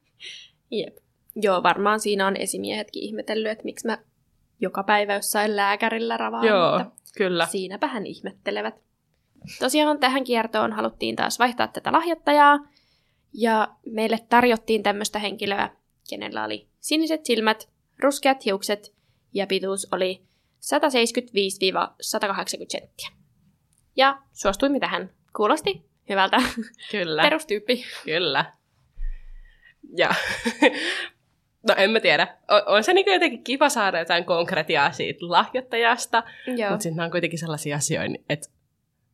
Jep. 0.70 0.96
Joo, 1.36 1.62
varmaan 1.62 2.00
siinä 2.00 2.26
on 2.26 2.36
esimiehetkin 2.36 3.02
ihmetellyt, 3.02 3.52
että 3.52 3.64
miksi 3.64 3.86
mä 3.86 3.98
joka 4.60 4.82
päivä 4.82 5.14
jossain 5.14 5.56
lääkärillä 5.56 6.16
ravaan. 6.16 6.46
Joo, 6.46 6.78
mutta 6.78 6.92
kyllä. 7.16 7.46
Siinäpä 7.46 7.86
hän 7.86 8.06
ihmettelevät. 8.06 8.74
Tosiaan 9.58 9.98
tähän 9.98 10.24
kiertoon 10.24 10.72
haluttiin 10.72 11.16
taas 11.16 11.38
vaihtaa 11.38 11.68
tätä 11.68 11.92
lahjoittajaa, 11.92 12.58
ja 13.32 13.68
meille 13.86 14.18
tarjottiin 14.28 14.82
tämmöistä 14.82 15.18
henkilöä, 15.18 15.70
kenellä 16.10 16.44
oli 16.44 16.68
siniset 16.80 17.24
silmät, 17.24 17.68
ruskeat 17.98 18.44
hiukset, 18.44 18.94
ja 19.34 19.46
pituus 19.46 19.88
oli 19.92 20.22
175-180 20.60 20.66
senttiä. 22.68 23.19
Ja 23.96 24.18
suostuimme 24.32 24.80
tähän. 24.80 25.10
Kuulosti 25.36 25.82
hyvältä. 26.08 26.36
Kyllä. 26.90 27.22
Perustyyppi. 27.22 27.84
Kyllä. 28.04 28.44
Ja 29.96 30.08
no 31.68 31.74
en 31.76 31.90
mä 31.90 32.00
tiedä. 32.00 32.36
O- 32.50 32.74
on 32.74 32.84
se 32.84 32.92
niin 32.94 33.12
jotenkin 33.12 33.44
kiva 33.44 33.68
saada 33.68 33.98
jotain 33.98 34.24
konkretiaa 34.24 34.92
siitä 34.92 35.18
lahjoittajasta, 35.28 36.22
Joo. 36.56 36.70
mutta 36.70 36.82
sitten 36.82 37.04
on 37.04 37.10
kuitenkin 37.10 37.38
sellaisia 37.38 37.76
asioita, 37.76 38.14
että 38.28 38.48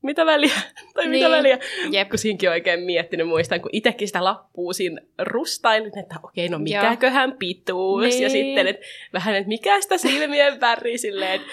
mitä 0.03 0.27
väliä, 0.27 0.53
tai 0.95 1.07
mitä 1.07 1.27
Niin. 1.29 1.31
väliä. 1.31 1.59
Jep. 1.91 2.09
Kun 2.09 2.18
siinkin 2.18 2.51
oikein 2.51 2.81
miettinyt, 2.81 3.29
muistan, 3.29 3.61
kun 3.61 3.70
itsekin 3.72 4.09
sitä 4.09 4.24
lappua 4.24 4.72
siinä 4.72 5.01
rustailin, 5.18 5.99
että 5.99 6.14
okei, 6.22 6.49
no 6.49 6.57
Joo. 6.57 6.83
mikäköhän 6.83 7.33
pituus, 7.39 8.05
ja 8.05 8.11
Niin. 8.29 8.31
sitten 8.31 8.66
että 8.66 8.87
vähän, 9.12 9.35
että 9.35 9.49
mikä 9.49 9.81
sitä 9.81 9.99
silmien 9.99 10.61
väri, 10.61 10.99
silleen, 10.99 11.33
että 11.41 11.49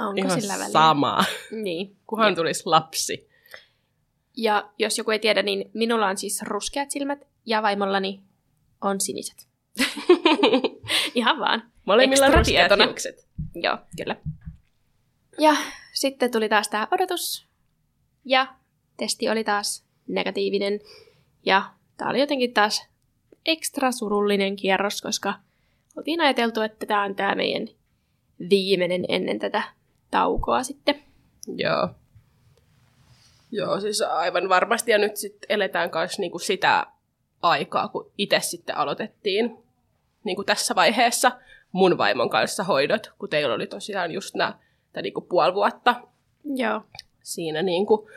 Onko 0.00 0.20
ihan 0.20 0.40
sillä 0.40 0.54
väliä? 0.54 0.68
sama, 0.68 1.24
Niin. 1.50 1.96
kunhan 2.06 2.34
tulisi 2.34 2.62
lapsi. 2.64 3.28
Ja 4.36 4.70
jos 4.78 4.98
joku 4.98 5.10
ei 5.10 5.18
tiedä, 5.18 5.42
niin 5.42 5.70
minulla 5.74 6.06
on 6.06 6.16
siis 6.16 6.42
ruskeat 6.42 6.90
silmät 6.90 7.18
ja 7.46 7.62
vaimollani 7.62 8.20
on 8.80 9.00
siniset. 9.00 9.48
Ihan 11.14 11.38
vaan. 11.40 11.62
Molemmilla 11.84 12.28
ruskeat 12.28 12.72
hiukset. 12.84 13.28
Joo, 13.54 13.78
kyllä. 13.96 14.16
Ja 15.38 15.56
sitten 15.92 16.30
tuli 16.30 16.48
taas 16.48 16.68
tämä 16.68 16.88
odotus. 16.90 17.46
Ja 18.24 18.46
testi 18.96 19.28
oli 19.28 19.44
taas 19.44 19.84
negatiivinen. 20.08 20.80
Ja 21.46 21.70
tämä 21.96 22.10
oli 22.10 22.20
jotenkin 22.20 22.54
taas 22.54 22.86
ekstra 23.46 23.92
surullinen 23.92 24.56
kierros, 24.56 25.02
koska 25.02 25.34
oltiin 25.96 26.20
ajateltu, 26.20 26.60
että 26.60 26.86
tämä 26.86 27.02
on 27.04 27.14
tämä 27.14 27.34
meidän 27.34 27.68
viimeinen 28.50 29.04
ennen 29.08 29.38
tätä 29.38 29.62
taukoa 30.10 30.62
sitten. 30.62 31.02
Joo. 31.56 31.88
Joo, 33.52 33.80
siis 33.80 34.02
aivan 34.02 34.48
varmasti. 34.48 34.90
Ja 34.90 34.98
nyt 34.98 35.16
sitten 35.16 35.46
eletään 35.48 35.90
myös 35.94 36.18
niinku 36.18 36.38
sitä 36.38 36.86
aikaa, 37.42 37.88
kun 37.88 38.10
itse 38.18 38.40
sitten 38.40 38.76
aloitettiin 38.76 39.58
niinku 40.24 40.44
tässä 40.44 40.74
vaiheessa 40.74 41.32
mun 41.72 41.98
vaimon 41.98 42.30
kanssa 42.30 42.64
hoidot, 42.64 43.12
kun 43.18 43.28
teillä 43.28 43.54
oli 43.54 43.66
tosiaan 43.66 44.12
just 44.12 44.34
nämä 44.34 44.58
niinku 45.02 45.20
puoli 45.20 45.54
vuotta 45.54 45.94
Joo. 46.44 46.82
siinä 47.22 47.62
niinku 47.62 48.10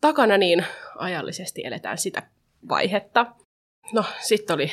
takana, 0.00 0.38
niin 0.38 0.66
ajallisesti 0.96 1.62
eletään 1.64 1.98
sitä 1.98 2.22
vaihetta. 2.68 3.26
no 3.92 4.04
sitten 4.20 4.54
oli 4.54 4.72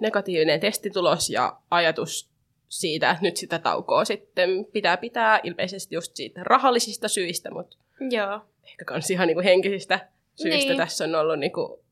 negatiivinen 0.00 0.60
testitulos 0.60 1.30
ja 1.30 1.56
ajatus 1.70 2.31
siitä, 2.72 3.10
että 3.10 3.22
nyt 3.22 3.36
sitä 3.36 3.58
taukoa 3.58 4.04
sitten 4.04 4.64
pitää 4.72 4.96
pitää 4.96 5.40
ilmeisesti 5.42 5.94
just 5.94 6.16
siitä 6.16 6.40
rahallisista 6.44 7.08
syistä, 7.08 7.50
mutta 7.50 7.76
Joo. 8.10 8.40
ehkä 8.64 8.84
kans 8.84 9.10
ihan 9.10 9.26
niinku 9.26 9.42
henkisistä 9.42 10.08
syistä 10.34 10.68
Niin. 10.68 10.76
tässä 10.76 11.04
on 11.04 11.14
ollut 11.14 11.38
niinku 11.38 11.84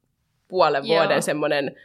puolen 0.49 0.87
Joo. 0.87 0.97
vuoden 1.01 1.23
semmoinen 1.23 1.77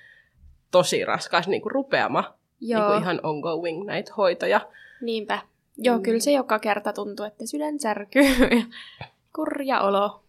tosi 0.71 1.05
raskas 1.05 1.47
niinku 1.47 1.69
rupeama, 1.69 2.33
Joo, 2.61 2.81
niinku 2.89 3.01
ihan 3.03 3.19
ongoing 3.23 3.85
näitä 3.85 4.13
hoitoja. 4.17 4.61
niinpä. 5.01 5.39
Joo, 5.77 5.97
Mm. 5.97 6.03
kyllä 6.03 6.19
se 6.19 6.31
joka 6.31 6.59
kerta 6.59 6.93
tuntuu, 6.93 7.25
että 7.25 7.45
sydän 7.45 7.79
särkyy 7.79 8.23
ja 8.59 8.65
kurja 9.35 9.81
olo. 9.81 10.23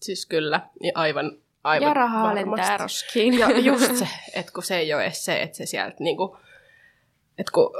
Siis 0.00 0.26
kyllä, 0.26 0.60
ja 0.82 0.92
aivan, 0.94 1.38
aivan 1.64 1.88
ja 1.88 1.94
rahaa 1.94 2.22
varmasti. 2.24 2.50
lentää 2.50 2.76
roskiin. 2.76 3.38
Ja 3.38 3.58
just 3.58 3.96
se, 3.98 4.08
että 4.34 4.52
kun 4.52 4.62
se 4.62 4.78
ei 4.78 4.94
ole 4.94 5.04
edes 5.04 5.24
se, 5.24 5.42
että 5.42 5.56
se 5.56 5.66
sieltä 5.66 5.96
niinku, 6.00 6.36
että 7.38 7.52
kun 7.52 7.70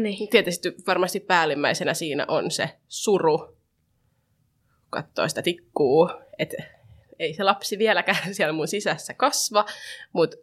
niin. 0.00 0.28
tietysti 0.28 0.74
varmasti 0.86 1.20
päällimmäisenä 1.20 1.94
siinä 1.94 2.24
on 2.28 2.50
se 2.50 2.70
suru, 2.88 3.56
katsoo 4.90 5.28
sitä 5.28 5.42
tikkuu, 5.42 6.10
että 6.38 6.56
ei 7.18 7.34
se 7.34 7.42
lapsi 7.42 7.78
vieläkään 7.78 8.34
siellä 8.34 8.52
mun 8.52 8.68
sisässä 8.68 9.14
kasva, 9.14 9.66
mutta 10.12 10.36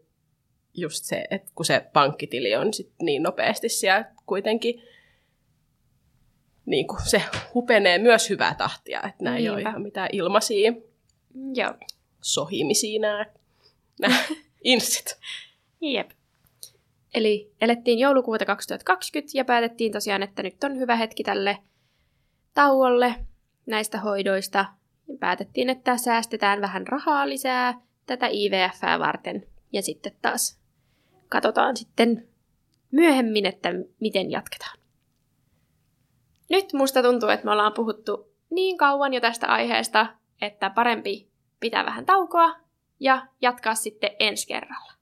just 0.73 1.03
se, 1.03 1.25
että 1.31 1.51
kun 1.55 1.65
se 1.65 1.85
pankkitili 1.93 2.55
on 2.55 2.73
sit 2.73 2.91
niin 3.01 3.23
nopeasti 3.23 3.69
siellä 3.69 4.05
kuitenkin, 4.25 4.83
niin 6.65 6.87
kuin 6.87 7.01
se 7.05 7.23
hupenee 7.53 7.97
myös 7.97 8.29
hyvää 8.29 8.55
tahtia, 8.55 8.99
että 8.99 9.23
nämä 9.23 9.37
ei 9.37 9.49
ole 9.49 9.61
ihan 9.61 9.81
mitään 9.81 10.09
ilmaisia 10.11 10.73
Joo. 11.53 11.73
sohimisia 12.21 12.99
nämä, 12.99 13.25
nämä 14.01 14.19
inssit. 14.63 15.19
Jep. 15.81 16.11
Eli 17.13 17.51
elettiin 17.61 17.99
joulukuuta 17.99 18.45
2020 18.45 19.37
ja 19.37 19.45
päätettiin 19.45 19.91
tosiaan, 19.91 20.23
että 20.23 20.43
nyt 20.43 20.63
on 20.63 20.77
hyvä 20.77 20.95
hetki 20.95 21.23
tälle 21.23 21.57
tauolle 22.53 23.15
näistä 23.65 23.99
hoidoista. 23.99 24.65
Päätettiin, 25.19 25.69
että 25.69 25.97
säästetään 25.97 26.61
vähän 26.61 26.87
rahaa 26.87 27.29
lisää 27.29 27.81
tätä 28.05 28.27
IVF 28.31 28.81
varten. 28.99 29.47
Ja 29.73 29.81
sitten 29.81 30.11
taas 30.21 30.59
katsotaan 31.29 31.77
sitten 31.77 32.27
myöhemmin, 32.91 33.45
että 33.45 33.69
miten 33.99 34.31
jatketaan. 34.31 34.79
Nyt 36.49 36.73
musta 36.73 37.03
tuntuu, 37.03 37.29
että 37.29 37.45
me 37.45 37.51
ollaan 37.51 37.73
puhuttu 37.73 38.33
niin 38.49 38.77
kauan 38.77 39.13
jo 39.13 39.21
tästä 39.21 39.47
aiheesta, 39.47 40.07
että 40.41 40.69
parempi 40.69 41.29
pitää 41.59 41.85
vähän 41.85 42.05
taukoa 42.05 42.55
ja 42.99 43.27
jatkaa 43.41 43.75
sitten 43.75 44.11
ensi 44.19 44.47
kerralla. 44.47 44.93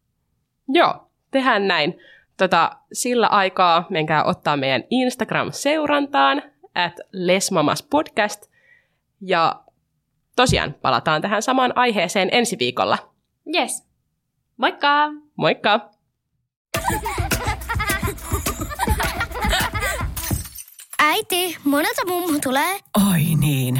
Joo, 0.68 1.07
tehdään 1.32 1.68
näin. 1.68 2.00
Tota, 2.38 2.72
sillä 2.94 3.28
aikaa 3.28 3.86
menkää 3.90 4.24
ottaa 4.24 4.58
meidän 4.58 4.84
Instagram-seurantaan, 4.90 6.42
at 6.76 6.94
Lesmamas 7.12 7.84
Podcast. 7.84 8.46
Ja 9.22 9.62
tosiaan 10.36 10.76
palataan 10.82 11.22
tähän 11.22 11.42
samaan 11.42 11.74
aiheeseen 11.76 12.30
ensi 12.32 12.60
viikolla. 12.60 12.98
Yes. 13.56 13.88
Moikka! 14.58 15.10
Moikka! 15.36 15.90
Äiti, 21.00 21.58
monelta 21.64 22.02
mummu 22.08 22.40
tulee? 22.44 22.80
Oi 23.12 23.22
niin. 23.40 23.80